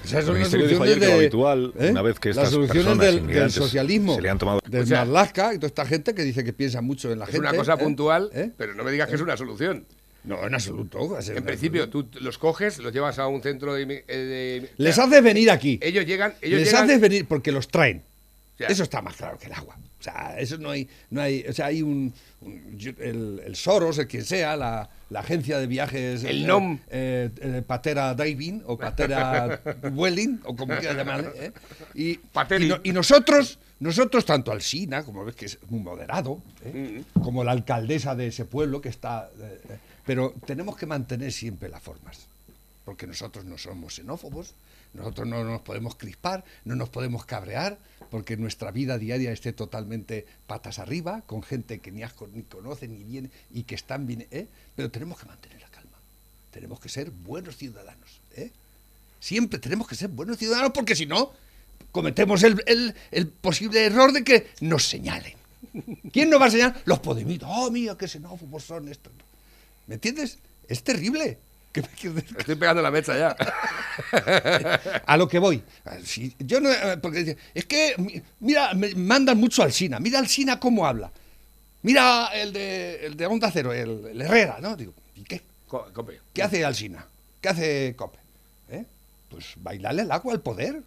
[0.04, 1.90] Esas son El las Ministerio dijo ayer soluciones que lo de- habitual, ¿eh?
[1.92, 4.60] una vez que las estas soluciones personas del, socialismo, se le han tomado...
[4.68, 7.24] del O sea, Marlaska y toda esta gente que dice que piensa mucho en la
[7.24, 7.48] Es gente.
[7.48, 7.78] una cosa ¿eh?
[7.78, 8.50] puntual, ¿eh?
[8.58, 9.86] pero no me digas que es una solución.
[10.24, 10.98] No, en absoluto.
[11.20, 14.04] En principio, tú los coges, los llevas a un centro de...
[14.08, 15.78] eh, de- Les haces venir aquí.
[15.82, 16.34] Ellos llegan...
[16.40, 18.02] Ellos Les llegan haces venir porque los traen.
[18.58, 19.76] Eso está más claro que el agua.
[19.98, 22.12] O sea, eso no hay, no hay, o sea, hay un,
[23.00, 26.78] el, el Soros, el quien sea, la, la agencia de viajes, El eh, NOM.
[26.88, 29.60] eh, eh, Patera Diving o Patera
[29.92, 31.52] Welling o como quieras llamarle, ¿eh?
[31.94, 37.02] y, y, no- y nosotros, nosotros tanto Alsina, como ves que es muy moderado, ¿eh?
[37.14, 39.58] como la alcaldesa de ese pueblo que está, eh,
[40.04, 42.26] pero tenemos que mantener siempre las formas
[42.84, 44.52] porque nosotros no somos xenófobos,
[44.92, 47.78] nosotros no nos podemos crispar, no nos podemos cabrear,
[48.10, 52.86] porque nuestra vida diaria esté totalmente patas arriba, con gente que ni, asco- ni conoce
[52.86, 54.48] ni viene y que están bien, ¿eh?
[54.76, 55.96] pero tenemos que mantener la calma,
[56.50, 58.50] tenemos que ser buenos ciudadanos, ¿eh?
[59.18, 61.32] siempre tenemos que ser buenos ciudadanos, porque si no,
[61.90, 65.32] cometemos el, el- el posible error de que nos señalen.
[66.12, 66.82] ¿Quién nos va a señalar?
[66.84, 69.10] Los podemitos, oh, mira, qué xenófobos son estos.
[69.86, 70.38] ¿Me entiendes?
[70.68, 71.38] Es terrible.
[71.72, 72.36] ¿Qué me quieres decir?
[72.38, 73.36] Estoy pegando la mecha ya.
[75.06, 75.62] a lo que voy.
[76.04, 79.98] Si- yo no, eh, porque es que, mi- mira, me mandan mucho al Sina.
[79.98, 81.10] Mira al Sina cómo habla.
[81.82, 84.76] Mira el de, el de Onda Cero, el, el Herrera, ¿no?
[84.76, 85.42] Digo, ¿y qué?
[85.66, 86.20] Co- cope.
[86.32, 87.04] ¿Qué hace Alsina?
[87.40, 88.18] ¿Qué hace Cope?
[88.70, 88.84] ¿Eh?
[89.28, 90.80] Pues bailarle al agua al poder.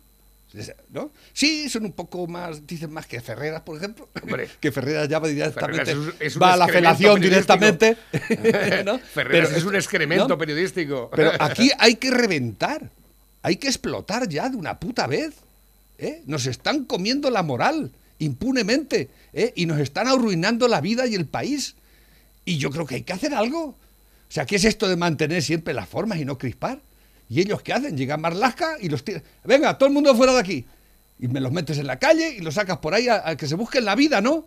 [0.89, 1.11] ¿No?
[1.33, 4.09] Sí, son un poco más, dicen más que Ferreras, por ejemplo.
[4.23, 4.47] Hombre.
[4.59, 7.21] que Ferreras ya va directamente, Ferreras es un- es un va a la excremento felación
[7.21, 7.97] directamente.
[8.85, 8.99] ¿no?
[8.99, 10.37] Ferreras Pero es un excremento ¿no?
[10.37, 11.09] periodístico.
[11.13, 12.89] Pero aquí hay que reventar,
[13.41, 15.35] hay que explotar ya de una puta vez.
[15.97, 16.23] ¿eh?
[16.25, 19.51] Nos están comiendo la moral impunemente ¿eh?
[19.55, 21.75] y nos están arruinando la vida y el país.
[22.45, 23.65] Y yo creo que hay que hacer algo.
[23.65, 23.75] O
[24.31, 26.79] sea, ¿qué es esto de mantener siempre las formas y no crispar?
[27.29, 27.97] ¿Y ellos qué hacen?
[27.97, 29.23] Llegan Marlasca y los tiran.
[29.43, 30.65] Venga, todo el mundo fuera de aquí.
[31.19, 33.55] Y me los metes en la calle y los sacas por ahí a, que se
[33.55, 34.45] busquen la vida, ¿no?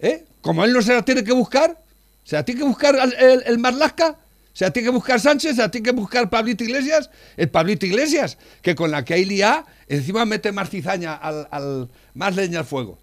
[0.00, 0.24] ¿Eh?
[0.40, 1.80] Como él no se la tiene que buscar,
[2.24, 4.16] se la tiene que buscar al- el, el Marlasca,
[4.52, 7.84] se la tiene que buscar Sánchez, se la tiene que buscar Pablito Iglesias, el Pablito
[7.86, 12.60] Iglesias, que con la que hay liá, encima mete más cizaña al, al- más leña
[12.60, 12.98] al fuego.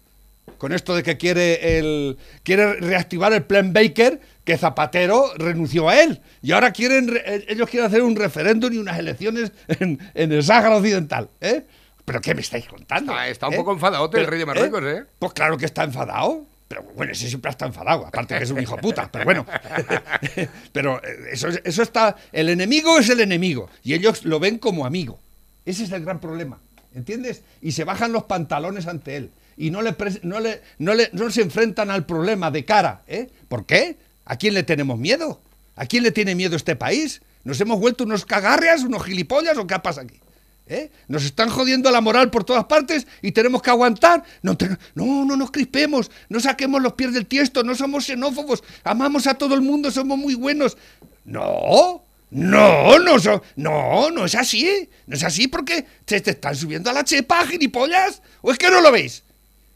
[0.58, 6.00] Con esto de que quiere el quiere reactivar el plan Baker, que Zapatero renunció a
[6.00, 6.22] él.
[6.40, 10.32] Y ahora quieren re- eh, ellos quieren hacer un referéndum y unas elecciones en, en
[10.32, 11.66] el Sáhara Occidental, ¿eh?
[12.06, 13.12] ¿Pero qué me estáis contando?
[13.12, 13.56] Está- está un ¿Eh?
[13.58, 15.04] poco enfadadote el rey de Marruecos, ¿eh?
[15.18, 16.46] Pues claro que está enfadado.
[16.68, 19.46] Pero bueno, ese siempre está enfadado, aparte que es un hijo puta, pero bueno.
[20.72, 22.16] pero eh, eso, es- eso está.
[22.32, 25.20] El enemigo es el enemigo y ellos lo ven como amigo.
[25.64, 26.60] Ese es el gran problema,
[26.94, 27.42] ¿entiendes?
[27.60, 31.30] Y se bajan los pantalones ante él y no le, no le, no le- no
[31.30, 33.28] se enfrentan al problema de cara, ¿eh?
[33.48, 33.96] ¿Por qué?
[34.26, 35.40] ¿A quién le tenemos miedo?
[35.76, 37.22] ¿A quién le tiene miedo este país?
[37.44, 40.20] ¿Nos hemos vuelto unos cagarrias, unos gilipollas o qué pasa aquí?
[40.68, 40.90] ¿Eh?
[41.06, 44.24] Nos están jodiendo la moral por todas partes y tenemos que aguantar.
[44.42, 44.56] No,
[44.94, 49.34] no, no nos crispemos, no saquemos los pies del tiesto, no somos xenófobos, amamos a
[49.34, 50.76] todo el mundo, somos muy buenos.
[51.24, 54.88] No, no, no, no, no es así.
[55.06, 58.22] No es así porque se te están subiendo a la chepa, gilipollas.
[58.42, 59.22] ¿O es que no lo veis?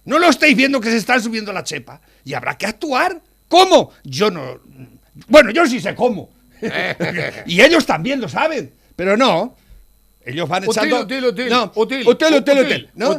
[0.05, 2.01] ¿No lo estáis viendo que se están subiendo a la chepa?
[2.25, 3.23] Y habrá que actuar.
[3.51, 3.93] ¿Cómo?
[4.05, 4.59] Yo no.
[5.29, 6.31] Bueno, yo sí sé cómo.
[7.47, 8.73] y ellos también lo saben.
[8.97, 9.57] Pero no.
[10.25, 11.01] Ellos van echando.
[11.51, 13.11] No, útil, útil, útil, ¿no?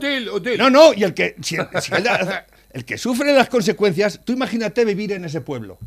[0.57, 1.35] No, no, y el que.
[1.43, 2.07] si- si el,
[2.73, 5.77] el que sufre las consecuencias, tú imagínate vivir en ese pueblo.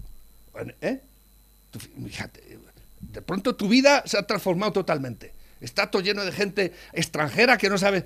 [0.80, 1.00] ¿Eh?
[1.70, 2.58] Tú fíjate,
[3.00, 5.32] de pronto tu vida se ha transformado totalmente.
[5.60, 8.04] Está todo lleno de gente extranjera que no sabe.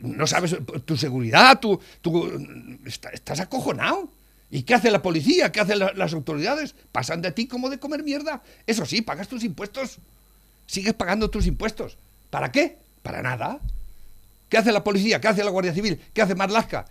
[0.00, 4.08] No sabes tu seguridad, tu, tu- está- estás acojonado.
[4.50, 5.52] ¿Y qué hace la policía?
[5.52, 6.74] ¿Qué hacen la- las autoridades?
[6.92, 8.42] Pasan de ti como de comer mierda.
[8.66, 9.98] Eso sí, pagas tus impuestos.
[10.66, 11.96] Sigues pagando tus impuestos.
[12.30, 12.76] ¿Para qué?
[13.02, 13.58] Para nada.
[14.48, 15.20] ¿Qué hace la policía?
[15.20, 16.00] ¿Qué hace la Guardia Civil?
[16.12, 16.84] ¿Qué hace Marlaska?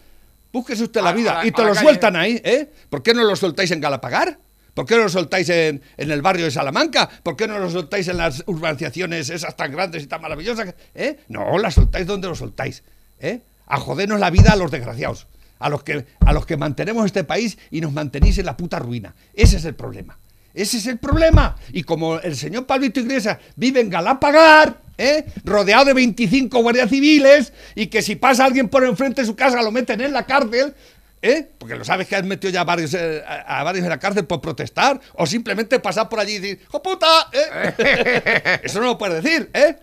[0.54, 1.82] Búsquese usted la A- vida a la- y te lo calle.
[1.82, 2.70] sueltan ahí, ¿eh?
[2.90, 4.40] ¿Por qué no lo soltáis en Galapagar?
[4.74, 7.10] ¿Por qué no lo soltáis en, en el barrio de Salamanca?
[7.24, 10.74] ¿Por qué no lo soltáis en las urbanizaciones esas tan grandes y tan maravillosas?
[10.96, 11.18] ¿Eh?
[11.28, 12.84] No, la soltáis donde lo soltáis,
[13.20, 13.42] ¿eh?
[13.68, 15.28] A jodernos la vida a los desgraciados,
[15.60, 18.80] a los que a los que mantenemos este país y nos mantenéis en la puta
[18.80, 19.14] ruina.
[19.34, 20.18] Ese es el problema.
[20.54, 21.56] Ese es el problema.
[21.72, 25.26] Y como el señor Pablito Iglesias vive en Galapagar, ¿eh?
[25.44, 29.62] rodeado de 25 guardias civiles, y que si pasa alguien por enfrente de su casa
[29.62, 30.74] lo meten en la cárcel,
[31.22, 31.48] ¿eh?
[31.58, 34.42] porque lo sabes que has metido ya varios, eh, a, varios en la cárcel por
[34.42, 37.30] protestar, o simplemente pasar por allí y decir, ¡hijo puta!
[37.32, 38.60] ¿eh?
[38.64, 39.78] Eso no lo puedes decir, ¿eh?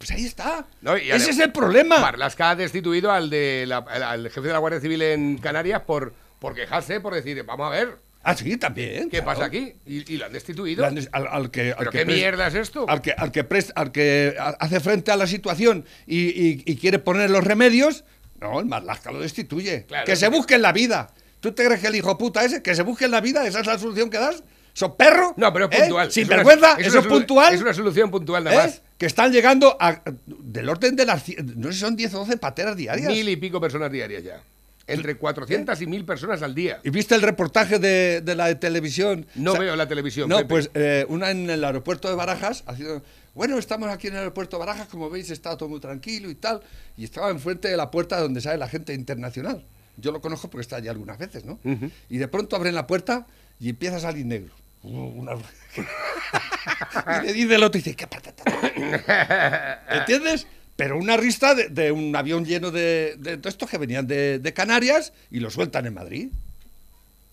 [0.00, 0.66] Pues ahí está.
[0.80, 1.98] No, y Ese es el problema.
[1.98, 6.14] Marlaska ha destituido al, de la- al- jefe de la Guardia Civil en Canarias por,
[6.38, 9.04] por quejarse, por decir, vamos a ver, Ah, sí, también.
[9.10, 9.24] ¿Qué claro.
[9.26, 9.74] pasa aquí?
[9.86, 10.80] ¿Y, y lo han destituido?
[10.82, 12.86] Le han des- Al, al que, al ¿Pero que qué mierda es esto?
[12.88, 16.62] Al que, al que, pres- al que ha- hace frente a la situación y, y-
[16.66, 18.04] y quiere poner los remedios,
[18.40, 19.84] no, el Marlaska lo destituye.
[19.86, 21.10] Claro, que se busque en la vida.
[21.40, 23.60] ¿Tú te crees que el hijo puta ese, que se busque en la vida, esa
[23.60, 24.42] es la solución que das?
[24.72, 25.34] ¿Son perro?
[25.36, 25.80] No, pero es ¿Eh?
[25.82, 26.12] puntual.
[26.12, 27.54] Sin Es una- vergüenza, es eso es puntual.
[27.54, 28.66] Es una solución puntual nada ¿Eh?
[28.68, 28.82] más.
[28.98, 31.24] Que están llegando a, del orden de las.
[31.56, 33.08] No sé si son 10 o 12 pateras diarias.
[33.08, 34.42] Mil y pico personas diarias ya.
[34.86, 36.80] Entre 400 y mil personas al día.
[36.82, 39.24] ¿Y viste el reportaje de, de la de televisión?
[39.36, 40.28] No O sea, veo la televisión.
[40.28, 40.48] No, Pepe.
[40.48, 43.00] pues eh, una en el aeropuerto de Barajas, haciendo,
[43.34, 46.34] bueno, estamos aquí en el aeropuerto de Barajas, como veis está todo muy tranquilo y
[46.34, 46.60] tal,
[46.96, 49.64] y estaba enfrente de la puerta donde sale la gente internacional.
[49.96, 51.60] Yo lo conozco porque está allí algunas veces, ¿no?
[52.08, 53.26] Y de pronto abren la puerta
[53.60, 54.52] y empieza a salir negro.
[54.82, 54.88] Uh,
[55.20, 55.32] una-
[57.22, 58.06] y le dice el otro, y dice, ¿qué?
[59.90, 60.46] ¿Entiendes?
[60.76, 64.52] Pero una rista de, de un avión lleno de, de, de estos que venían de,
[64.54, 66.28] Canarias y lo sueltan en Madrid.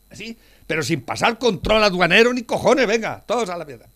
[0.09, 3.87] Así, pero sin pasar control aduanero ni cojones, venga, todos a la mierda.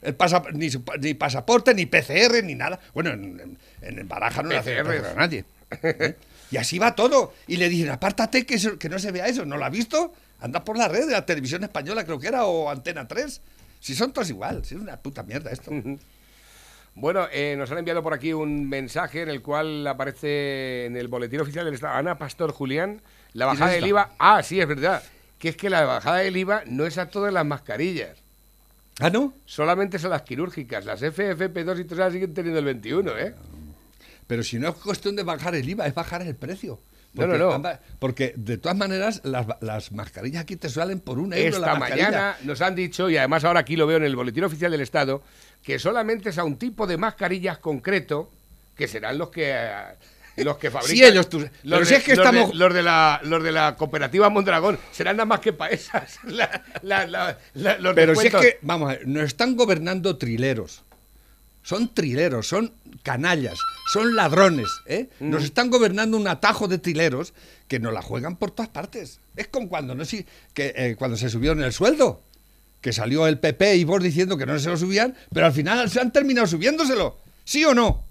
[0.00, 2.78] El pasa- ni, pasaporte, ni PCR, ni nada.
[2.94, 5.44] Bueno, en, en, en Baraja no le hace a nadie.
[5.82, 6.16] ¿eh?
[6.50, 7.32] Y así va todo.
[7.46, 9.44] Y le dicen, apártate que, que no se vea eso.
[9.46, 10.14] ¿No lo ha visto?
[10.44, 13.40] Anda por la red de la televisión española, creo que era, o Antena 3.
[13.80, 15.70] Si son todos igual, si es una puta mierda esto.
[16.94, 21.08] Bueno, eh, nos han enviado por aquí un mensaje en el cual aparece en el
[21.08, 23.00] boletín oficial del Estado Ana Pastor Julián
[23.32, 23.86] la ¿Quién bajada del?
[23.86, 24.10] IVA.
[24.18, 25.02] Ah, sí, es verdad.
[25.38, 28.18] Que es que la bajada del IVA no es a todas las mascarillas.
[29.00, 29.32] ¿Ah, no?
[29.46, 30.84] Solamente son las quirúrgicas.
[30.84, 33.34] Las FFP2 y todas esas siguen teniendo el 21, ¿eh?
[34.26, 36.80] Pero si no es cuestión de bajar el IVA, es bajar el precio.
[37.14, 37.70] No, Porque, no, no.
[38.00, 42.36] Porque de todas maneras, las, las mascarillas aquí te salen por un euro Esta mañana
[42.42, 45.22] nos han dicho, y además ahora aquí lo veo en el boletín oficial del Estado,
[45.62, 48.32] que solamente es a un tipo de mascarillas concreto,
[48.74, 49.72] que serán los que eh,
[50.38, 51.12] los que fabrican.
[51.12, 53.42] ellos, tú- los pero de, si es que los de- estamos- los de la los
[53.44, 56.18] de la cooperativa Mondragón serán nada más que para esas.
[56.24, 57.38] La- la-
[57.78, 60.82] los Pero si es que, vamos a ver, nos están gobernando trileros.
[61.62, 62.72] Son trileros, son
[63.04, 63.60] canallas,
[63.92, 64.66] son ladrones.
[64.86, 65.08] ¿eh?
[65.20, 65.30] Mm.
[65.30, 67.34] Nos están gobernando un atajo de trileros
[67.68, 69.20] que nos la juegan por todas partes.
[69.36, 72.20] Es como cuando, no sé, que, eh, cuando se subieron el sueldo,
[72.80, 75.88] que salió el PP y vos diciendo que no se lo subían, pero al final
[75.88, 77.16] se han terminado subiéndoselo.
[77.44, 78.02] ¿Sí o no?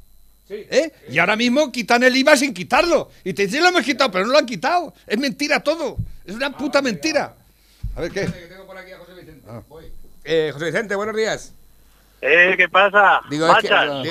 [0.50, 0.91] ¿Eh?
[1.10, 3.10] Y ahora mismo quitan el IVA sin quitarlo.
[3.24, 4.94] Y te dicen, lo hemos quitado, pero no lo han quitado.
[5.08, 5.98] Es mentira todo.
[6.26, 7.36] Es una puta mentira.
[7.96, 8.28] A ver qué.
[8.28, 9.48] Tengo por aquí a José Vicente.
[9.68, 9.86] Voy.
[10.24, 11.54] Eh, José Vicente, buenos días.
[12.26, 13.21] Eh, ¿qué pasa?
[13.30, 13.67] Digo, es que,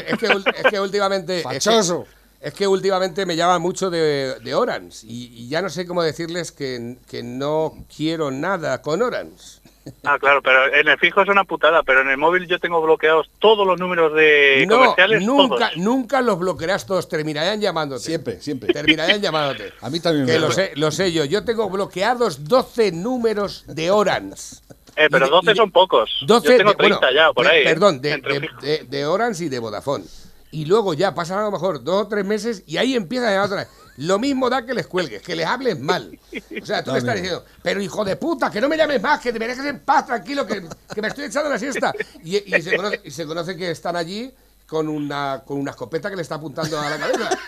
[0.06, 1.38] es que es que últimamente.
[1.38, 2.06] es que- Fachoso.
[2.40, 6.02] Es que últimamente me llama mucho de, de Orange y, y ya no sé cómo
[6.02, 9.60] decirles que, que no quiero nada con Orange.
[10.04, 12.82] Ah, claro, pero en el fijo es una putada, pero en el móvil yo tengo
[12.82, 15.76] bloqueados todos los números de no, comerciales, nunca, todos.
[15.76, 18.02] nunca los bloquearás todos, terminarán llamándote.
[18.04, 18.72] Siempre, siempre.
[18.72, 19.72] Terminarán llamándote.
[19.80, 21.24] A mí también Que me lo sé, lo sé yo.
[21.24, 24.56] Yo tengo bloqueados 12 números de Orange.
[24.96, 26.10] Eh, pero Y de- 12 y de- son pocos.
[26.26, 27.60] 12 yo tengo de- bueno, 30 ya, por de- ahí.
[27.60, 27.64] ¿eh?
[27.64, 30.04] Perdón, de, Entre de- de- de Orange y de Vodafone.
[30.50, 33.30] Y luego ya pasan a lo mejor dos o tres meses y ahí empieza a
[33.30, 33.68] llamar otra vez.
[33.98, 36.18] Lo mismo da que les cuelgues, que les hables mal.
[36.62, 39.20] O sea, tú le estás diciendo, pero hijo de puta, que no me llames más,
[39.20, 40.62] que me dejes en paz, tranquilo, que,
[40.94, 41.92] que me estoy echando la siesta.
[42.24, 44.32] Y, y se conoce, y se conoce que están allí
[44.66, 47.38] con una, con una escopeta que le está apuntando a la cabeza.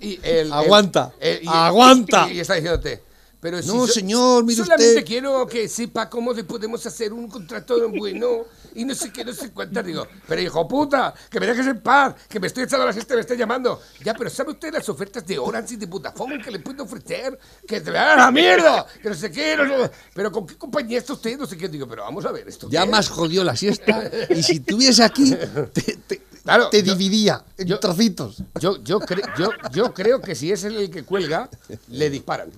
[0.00, 2.26] Y el- el- Aguanta, el- y- aguanta.
[2.30, 3.02] Y, y está diciéndote.
[3.42, 5.04] Pero si No, so- señor, mire solamente usted.
[5.04, 9.32] quiero que sepa cómo le podemos hacer un contrato bueno y no sé qué, no
[9.32, 9.84] sé cuántas.
[9.84, 13.14] Digo, pero hijo puta, que me dejes en paz, que me estoy echando la siesta
[13.14, 13.82] y me estoy llamando.
[14.04, 17.36] Ya, pero ¿sabe usted las ofertas de Orange y de Vodafone que le puedo ofrecer?
[17.66, 20.56] Que te vayan a la mierda, que no sé qué, no sé- Pero ¿con qué
[20.56, 21.36] compañía está usted?
[21.36, 21.68] No sé qué.
[21.68, 24.08] Digo, pero vamos a ver, ¿esto Ya más jodió la siesta.
[24.30, 25.34] Y si estuviese aquí,
[25.72, 28.42] te, te- Claro, te yo- dividía en yo- trocitos.
[28.60, 31.48] Yo, yo, cre- yo, yo creo que si es el que cuelga,
[31.88, 32.50] le disparan.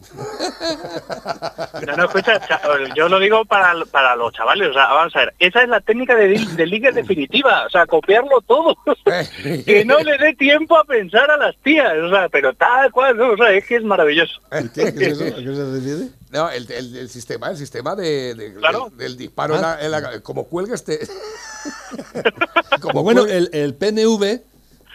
[1.87, 2.61] No, no, escucha, cha-
[2.97, 5.81] yo lo digo para, para los chavales, o sea, vamos a ver, esa es la
[5.81, 8.77] técnica de, de ligue definitiva, o sea, copiarlo todo.
[9.65, 13.17] que no le dé tiempo a pensar a las tías, o sea, pero tal cual,
[13.17, 13.33] ¿no?
[13.33, 14.41] o sea, es que es maravilloso.
[14.75, 14.93] ¿Qué?
[14.95, 15.25] ¿Qué es eso?
[15.37, 16.09] ¿A qué se refiere?
[16.31, 18.89] No, el, el- el sistema, el sistema de, de- Claro.
[18.91, 21.01] del, del disparo en la- en la- como cuelga este.
[22.81, 24.41] Como bueno, el, el PNV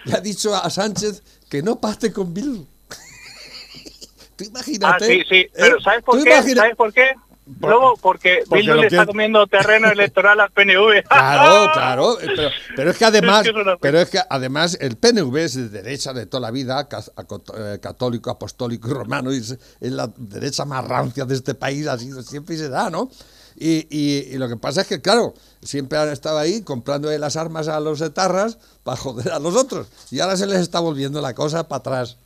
[0.06, 2.66] le ha dicho a Sánchez que no pacte con Bildu.
[4.36, 5.06] Tú Ah, imagínate.
[5.06, 5.52] sí, sí, ¿eh?
[5.54, 6.30] pero ¿sabes por qué?
[6.32, 7.12] imagina- ¿Sabes por qué?
[7.62, 11.04] Luego, porque, porque Bildu le está comiendo terreno electoral al PNV.
[11.10, 13.48] Claro, claro, eh, pero, pero es que además,
[13.82, 18.30] pero es que además el PNV es de derecha de toda la vida, eh, católico,
[18.30, 22.54] apostólico y romano, y es, la derecha más rancia de este país, ha sido siempre
[22.54, 23.10] y será, ¿no?
[23.62, 27.36] Y, y- y lo que pasa es que, claro, siempre han estado ahí comprando las
[27.36, 29.88] armas a los etarras para joder a los otros.
[30.12, 32.18] Y ahora se les está volviendo la cosa para atrás.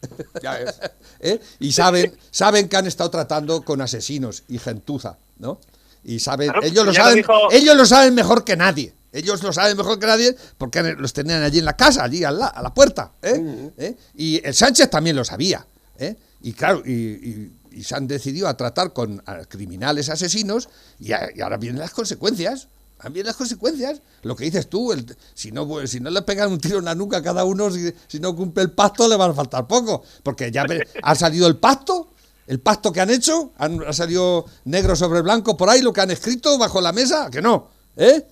[0.44, 0.76] Ya ves.
[1.20, 1.40] ¿Eh?
[1.60, 5.60] Y saben, saben que han estado tratando con asesinos y gentuza, ¿no?
[6.06, 8.94] y saben, Claro, ellos lo ya lo saben, dijo- ellos lo saben mejor que nadie.
[9.12, 12.32] Ellos lo saben mejor que nadie porque los tenían allí en la casa, allí a
[12.32, 13.12] la, a la puerta.
[13.22, 13.72] ¿eh?
[13.78, 13.96] ¿Eh?
[14.16, 15.66] Y el Sánchez también lo sabía.
[15.98, 16.16] ¿eh?
[16.42, 20.70] Y claro, y, y- y se han decidido a tratar con a criminales asesinos
[21.00, 22.68] y, a- y ahora vienen las consecuencias.
[23.00, 24.02] Ahora vienen las consecuencias.
[24.22, 26.86] Lo que dices tú, el- si, no, pues, si no le pegan un tiro en
[26.86, 29.68] la nuca a cada uno, si, si no cumple el pacto, le va a faltar
[29.68, 30.04] poco.
[30.24, 30.66] Porque ya
[31.04, 32.10] ha salido el pacto,
[32.48, 36.02] el pacto que han hecho, han, ha salido negro sobre blanco por ahí, lo que
[36.02, 37.70] han escrito bajo la mesa, que no.
[37.98, 38.26] ¿Eh?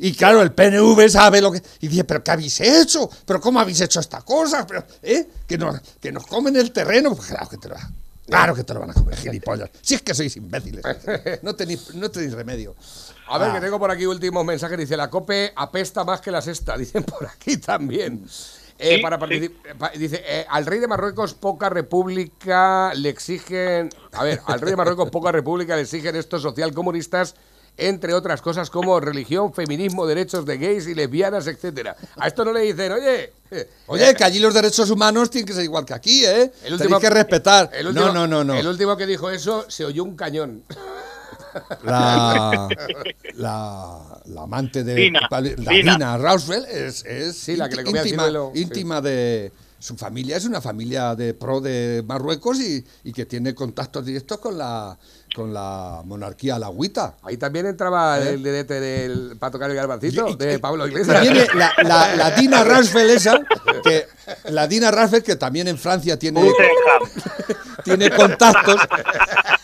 [0.00, 1.60] Y claro, el PNV sabe lo que...
[1.80, 3.10] Y dice, pero ¿qué habéis hecho?
[3.26, 4.64] ¿Pero cómo habéis hecho esta cosa?
[4.64, 5.28] Pero, ¿eh?
[5.46, 7.16] que, nos, que nos comen el terreno.
[7.16, 7.74] Pues claro que te lo,
[8.28, 9.70] claro que te lo van a comer, gilipollas.
[9.80, 10.84] Si es que sois imbéciles.
[11.42, 12.74] No tenéis, no tenéis remedio.
[13.28, 13.54] A ver, Ah.
[13.54, 14.78] que tengo por aquí últimos mensajes.
[14.78, 16.76] Dice, la COPE apesta más que la sexta.
[16.78, 18.24] Dicen por aquí también.
[18.78, 19.48] Eh, Sí, para sí.
[19.76, 23.90] pa- Dice, eh, al rey de Marruecos poca república le exigen...
[24.12, 27.34] A ver, al rey de Marruecos poca república le exigen estos socialcomunistas,
[27.78, 31.96] entre otras cosas como religión, feminismo, derechos de gays y lesbianas, etcétera.
[32.16, 33.32] A esto no le dicen, oye...
[33.86, 36.52] Oye, que allí los derechos humanos tienen que ser igual que aquí, ¿eh?
[36.64, 37.70] el Tenéis que respetar.
[37.72, 38.54] el último- no, no, no, no.
[38.54, 40.64] El último que dijo eso se oyó un cañón.
[41.84, 42.68] la,
[43.34, 45.70] la, la amante de Dina, la Dina.
[45.94, 48.60] Dina, Roosevelt es, es Sí, la que le íntima, sí.
[48.60, 53.54] íntima de su familia es una familia de pro de Marruecos y, y que tiene
[53.54, 54.98] contactos directos con la
[55.34, 57.14] con la monarquía alagüita.
[57.22, 59.36] Ahí también entraba el dedete del
[59.74, 60.30] garbancito ¿Eh?
[60.30, 61.16] Y- y- de Pablo Iglesias.
[61.22, 63.38] También eh, la, la, la Dina Roosevelt esa,
[63.84, 64.06] que
[64.50, 66.50] la Dina Roosevelt que también en Francia tiene
[67.84, 68.76] tiene contactos.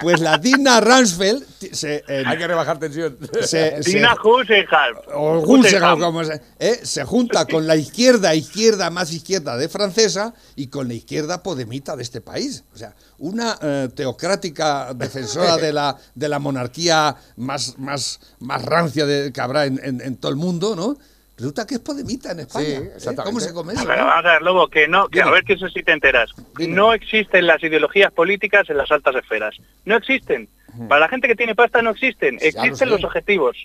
[0.00, 3.16] Pues la Dina Rumsfeld ti- se, Hay que rebajar tensión.
[3.42, 4.96] se- se- Dina Guggenheim.
[5.14, 5.40] o.
[5.40, 10.66] Guggenheim, como se, eh, se junta con la izquierda, izquierda más izquierda de francesa y
[10.68, 12.64] con la izquierda podemita de este país.
[12.74, 19.06] O sea, una eh, teocrática defensora de la, de la monarquía más, más, más rancia
[19.06, 20.96] de, que habrá en, en- en todo el mundo, ¿no?
[21.36, 22.64] Resulta que es podemita en España.
[22.66, 22.92] Sí, ¿eh?
[22.96, 23.22] exactamente.
[23.24, 23.84] ¿Cómo se come eso?
[23.86, 24.06] Pero no?
[24.06, 26.30] vamos a ver, Lobo, que no, que a ver que eso sí te enteras.
[26.56, 26.74] Dime.
[26.74, 29.54] No existen las ideologías políticas en las altas esferas.
[29.84, 30.48] No existen.
[30.88, 32.36] Para la gente que tiene pasta no existen.
[32.36, 33.56] Lo Existen los objetivos.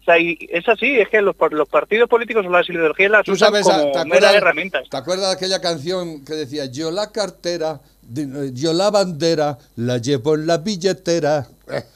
[0.00, 3.10] O sea, y es así, es que los, par- los partidos políticos o las ideologías
[3.10, 4.88] las Tú usan sabes, como ¿te acuerdas, herramientas.
[4.90, 7.80] ¿te acuerdas de aquella canción que decía yo la cartera,
[8.54, 11.46] yo la bandera, la llevo en la billetera?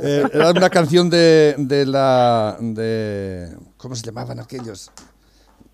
[0.00, 2.56] Eh, era una canción de, de la...
[2.60, 3.48] De,
[3.78, 4.90] ¿Cómo se llamaban aquellos?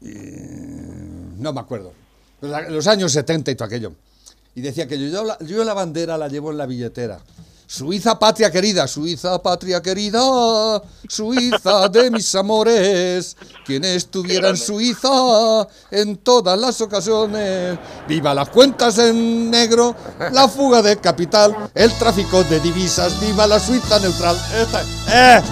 [0.03, 1.93] Eh, no me acuerdo.
[2.41, 3.93] Los, años 70 y todo aquello.
[4.55, 7.19] Y decía que yo, la, yo la bandera la llevo en la billetera.
[7.67, 10.21] Suiza patria querida, Suiza patria querida,
[11.09, 17.79] Suiza de mis amores, quien estuviera en Suiza en todas las ocasiones.
[18.07, 19.97] Viva las cuentas en negro,
[20.31, 24.37] la fuga de capital, el tráfico de divisas, viva la Suiza neutral.
[25.09, 25.43] ¡Eh!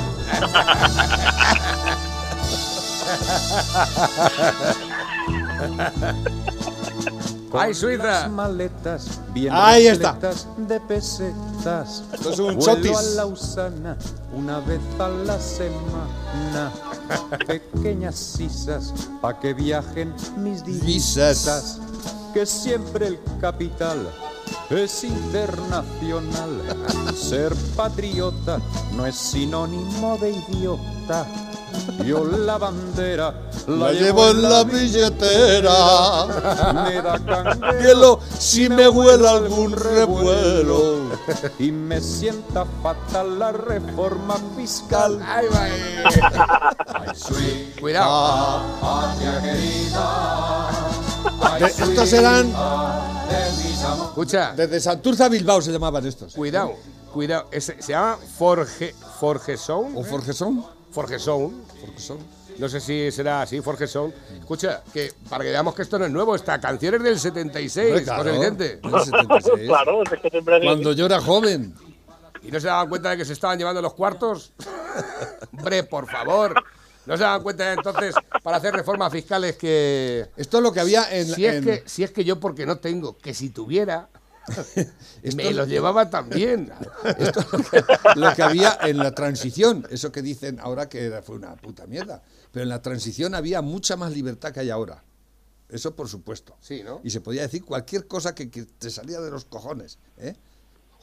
[7.54, 8.28] ¡Ay, Suiza!
[8.28, 10.16] maletas bien Ahí está.
[10.56, 12.02] de pesetas.
[12.12, 12.96] Esto es un chotis.
[12.96, 13.96] a Lausana
[14.34, 16.72] una vez a la semana.
[17.46, 21.78] Pequeñas sisas pa' que viajen mis divisas.
[22.32, 24.08] Que siempre el capital
[24.70, 26.62] es internacional.
[27.14, 28.58] Ser patriota
[28.96, 31.26] no es sinónimo de idiota.
[32.04, 33.32] Yo la bandera
[33.66, 36.26] La llevo en la billetera.
[36.84, 41.02] Me da canguelo Hielo si me huela algún revuelo.
[41.58, 45.20] y me sienta fatal la reforma fiscal.
[45.24, 45.68] ¡Ay, va!
[45.68, 46.02] eh.
[47.80, 48.62] Cuidado.
[51.58, 52.52] De- estos eran
[54.08, 56.34] Escucha, desde Santurce a Bilbao se llamaban estos.
[56.34, 56.72] cuidado,
[57.12, 57.46] cuidado.
[57.50, 59.92] Ese- se llama Forge, Forgeson.
[59.96, 60.04] ¿O
[60.92, 61.64] Forgesón?
[61.80, 61.80] Forgeson.
[61.80, 62.18] Forgesón.
[62.58, 64.12] No sé si será así, Forgeson.
[64.38, 67.88] Escucha, que para que veamos que esto no es nuevo, esta canción es del 76,
[67.88, 68.22] Hombre, claro.
[68.24, 68.64] José Vicente.
[68.76, 69.60] Del 76.
[69.68, 71.74] Claro, es que siempre Cuando yo era joven.
[72.42, 74.52] ¿Y no se daban cuenta de que se estaban llevando los cuartos?
[75.56, 76.54] Hombre, por favor.
[77.06, 80.28] ¿No se daban cuenta entonces para hacer reformas fiscales que...
[80.36, 81.26] Esto es lo que había en.
[81.26, 84.08] Si es, en- que, si es que yo porque no tengo, que si tuviera,
[85.36, 86.72] me lo llevaba también.
[87.18, 87.84] esto es lo que,
[88.16, 89.86] lo que había en la transición.
[89.90, 92.22] Eso que dicen ahora que fue una puta mierda.
[92.50, 95.02] Pero en la transición había mucha más libertad que hay ahora.
[95.68, 96.56] Eso por supuesto.
[96.60, 97.00] Sí, ¿no?
[97.02, 99.98] Y se podía decir cualquier cosa que, que te salía de los cojones.
[100.18, 100.34] ¿eh?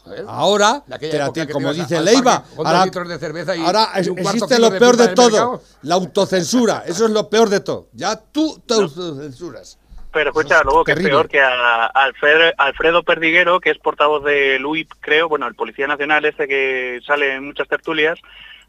[0.04, 0.26] Joder.
[0.28, 0.98] Ahora, De
[1.34, 4.96] te como a- dice al Leiva, ahora, de y- ahora y existe lo de peor
[4.96, 5.64] de del todo, mercado.
[5.82, 6.84] la autocensura.
[6.86, 7.90] Eso es lo peor de todo.
[7.94, 9.78] Ya tú te autocensuras.
[10.12, 14.58] Pero escucha, luego que es peor que a Alfredo, Alfredo Perdiguero, que es portavoz de
[14.60, 18.18] LUIP, creo, bueno, el Policía Nacional este que sale en muchas tertulias,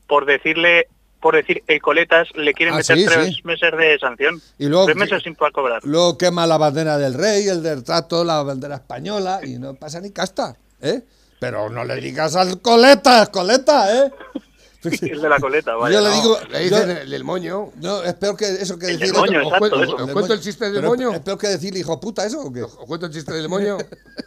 [0.07, 0.89] por decirle,
[1.21, 3.41] por decir el coletas, le quieren Ah, meter sí, tres sí.
[3.45, 4.41] meses de sanción.
[4.59, 5.81] Y luego tres meses sin poder cobrar.
[5.85, 10.01] Luego quema la bandera del rey, el del trato, la bandera española y no pasa
[10.01, 11.01] ni casta, ¿eh?
[11.39, 14.11] Pero no le digas al coleta, coleta, ¿eh?
[15.03, 15.97] El de la coleta, vaya.
[15.97, 16.15] Yo le no.
[16.23, 17.71] digo, Le yo- dicen el del moño.
[17.77, 19.13] no, es peor que eso que El decir.
[19.13, 19.97] del moño, ¿Os exacto, cuento, eso.
[20.05, 21.13] os cuento el chiste del moño?
[21.13, 22.63] Es peor que decir hijo puta eso o qué?
[22.63, 23.77] ¿Os cuento el chiste del moño?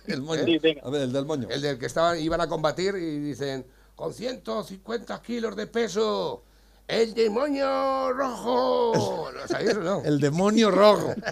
[0.08, 0.45] El moño.
[0.45, 0.82] Sí, venga.
[0.86, 1.47] A ver, el del moño.
[1.49, 6.43] El del que estaban, iban a combatir y dicen, con 150 kilos de peso,
[6.88, 9.32] el demonio rojo.
[9.34, 10.01] ¿Lo sabéis o no?
[10.06, 11.14] El demonio rojo.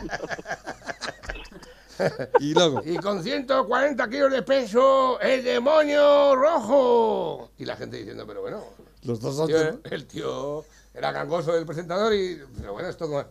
[2.40, 2.82] y luego.
[2.86, 7.52] Y con 140 kilos de peso, el demonio rojo.
[7.60, 8.64] Y la gente diciendo, pero bueno,
[9.04, 9.48] Los dos son.
[9.48, 13.24] tío, el tío era gangoso el presentador y, pero bueno, esto como,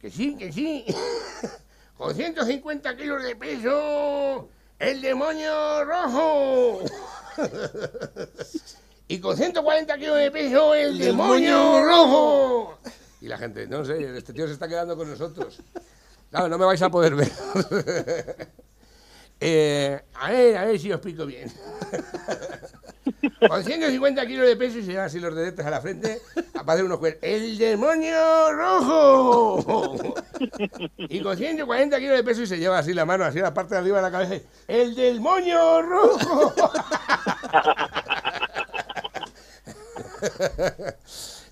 [0.00, 0.84] que sí, que sí.
[1.98, 4.48] con 150 kilos de peso,
[4.78, 6.84] el demonio rojo.
[9.08, 12.78] y con 140 kilos de peso, el demonio rojo.
[13.20, 15.60] Y la gente, no sé, este tío se está quedando con nosotros.
[16.30, 17.30] Claro, no me vais a poder ver.
[19.42, 21.50] Eh, a ver, a ver si os explico bien.
[23.48, 26.20] Con 150 kilos de peso y se llevan así los dedos a la frente
[26.52, 27.22] para hacer unos cuernos.
[27.22, 30.14] ¡El demonio rojo!
[30.98, 33.74] Y con 140 kilos de peso y se lleva así la mano, así la parte
[33.74, 34.34] de arriba de la cabeza.
[34.36, 36.52] y, ¡El demonio rojo!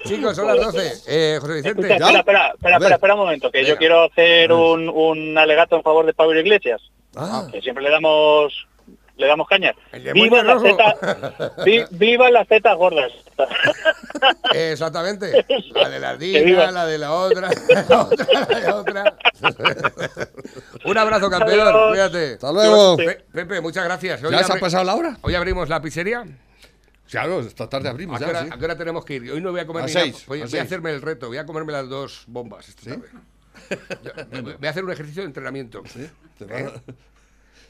[0.04, 0.92] Chicos, son las 12.
[1.08, 1.80] Eh, José Vicente.
[1.80, 3.70] Escucha, espera, espera, espera, espera, espera un momento, que Venga.
[3.70, 6.80] yo quiero hacer un, un alegato en favor de Pablo Iglesias,
[7.16, 8.66] Ah, que siempre le damos
[9.18, 9.74] le damos caña.
[10.14, 10.94] Viva las tetas,
[11.64, 13.12] vi- viva las tetas gordas.
[14.54, 15.44] Exactamente.
[15.74, 17.50] La de la ardilla, la de la otra,
[17.88, 19.16] la otra, la de otra.
[20.84, 21.60] Un abrazo, campeón.
[21.68, 21.88] Adiós.
[21.90, 22.32] Cuídate.
[22.34, 22.96] hasta luego.
[22.96, 24.22] Pe- Pepe, muchas gracias.
[24.22, 25.18] Hoy, ¿Ya se ha pasado la hora?
[25.22, 26.24] hoy abrimos la pizzería.
[27.10, 28.50] Claro, esta tarde abrimos ¿A qué, ya, hora, sí.
[28.52, 29.30] a qué hora tenemos que ir?
[29.32, 30.04] Hoy no voy a comer A ni nada.
[30.04, 30.62] seis, Voy, a voy a seis.
[30.64, 31.28] hacerme el reto.
[31.28, 33.08] Voy a comerme las dos bombas esta tarde.
[34.02, 35.82] Yo- Voy a hacer un ejercicio de entrenamiento.
[35.86, 36.06] Sí,
[36.38, 36.72] te, va-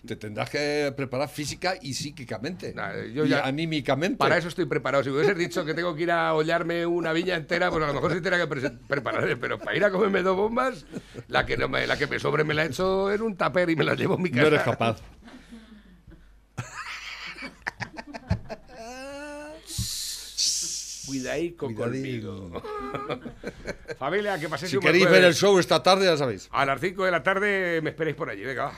[0.07, 2.73] te tendrás que preparar física y psíquicamente.
[2.75, 4.17] Nah, yo y ya- anímicamente.
[4.19, 5.03] Para eso estoy preparado.
[5.05, 7.89] Si me hubieses dicho que tengo que ir a hollarme una viña entera, pues a
[7.89, 9.37] lo mejor sí tenía que pre- prepararme.
[9.37, 10.87] Pero para ir a comerme dos bombas,
[11.29, 13.71] la que, no me, la que me sobre me la he hecho en un tupper
[13.71, 14.43] y me la llevo en mi casa.
[14.43, 15.01] No eres capaz.
[21.07, 22.63] Cuidaico conmigo.
[23.99, 26.49] Familia, que paséis Si un buen queréis ver el show esta tarde, ya sabéis.
[26.53, 28.43] A las 5 de la tarde me esperéis por allí.
[28.45, 28.73] Venga, va.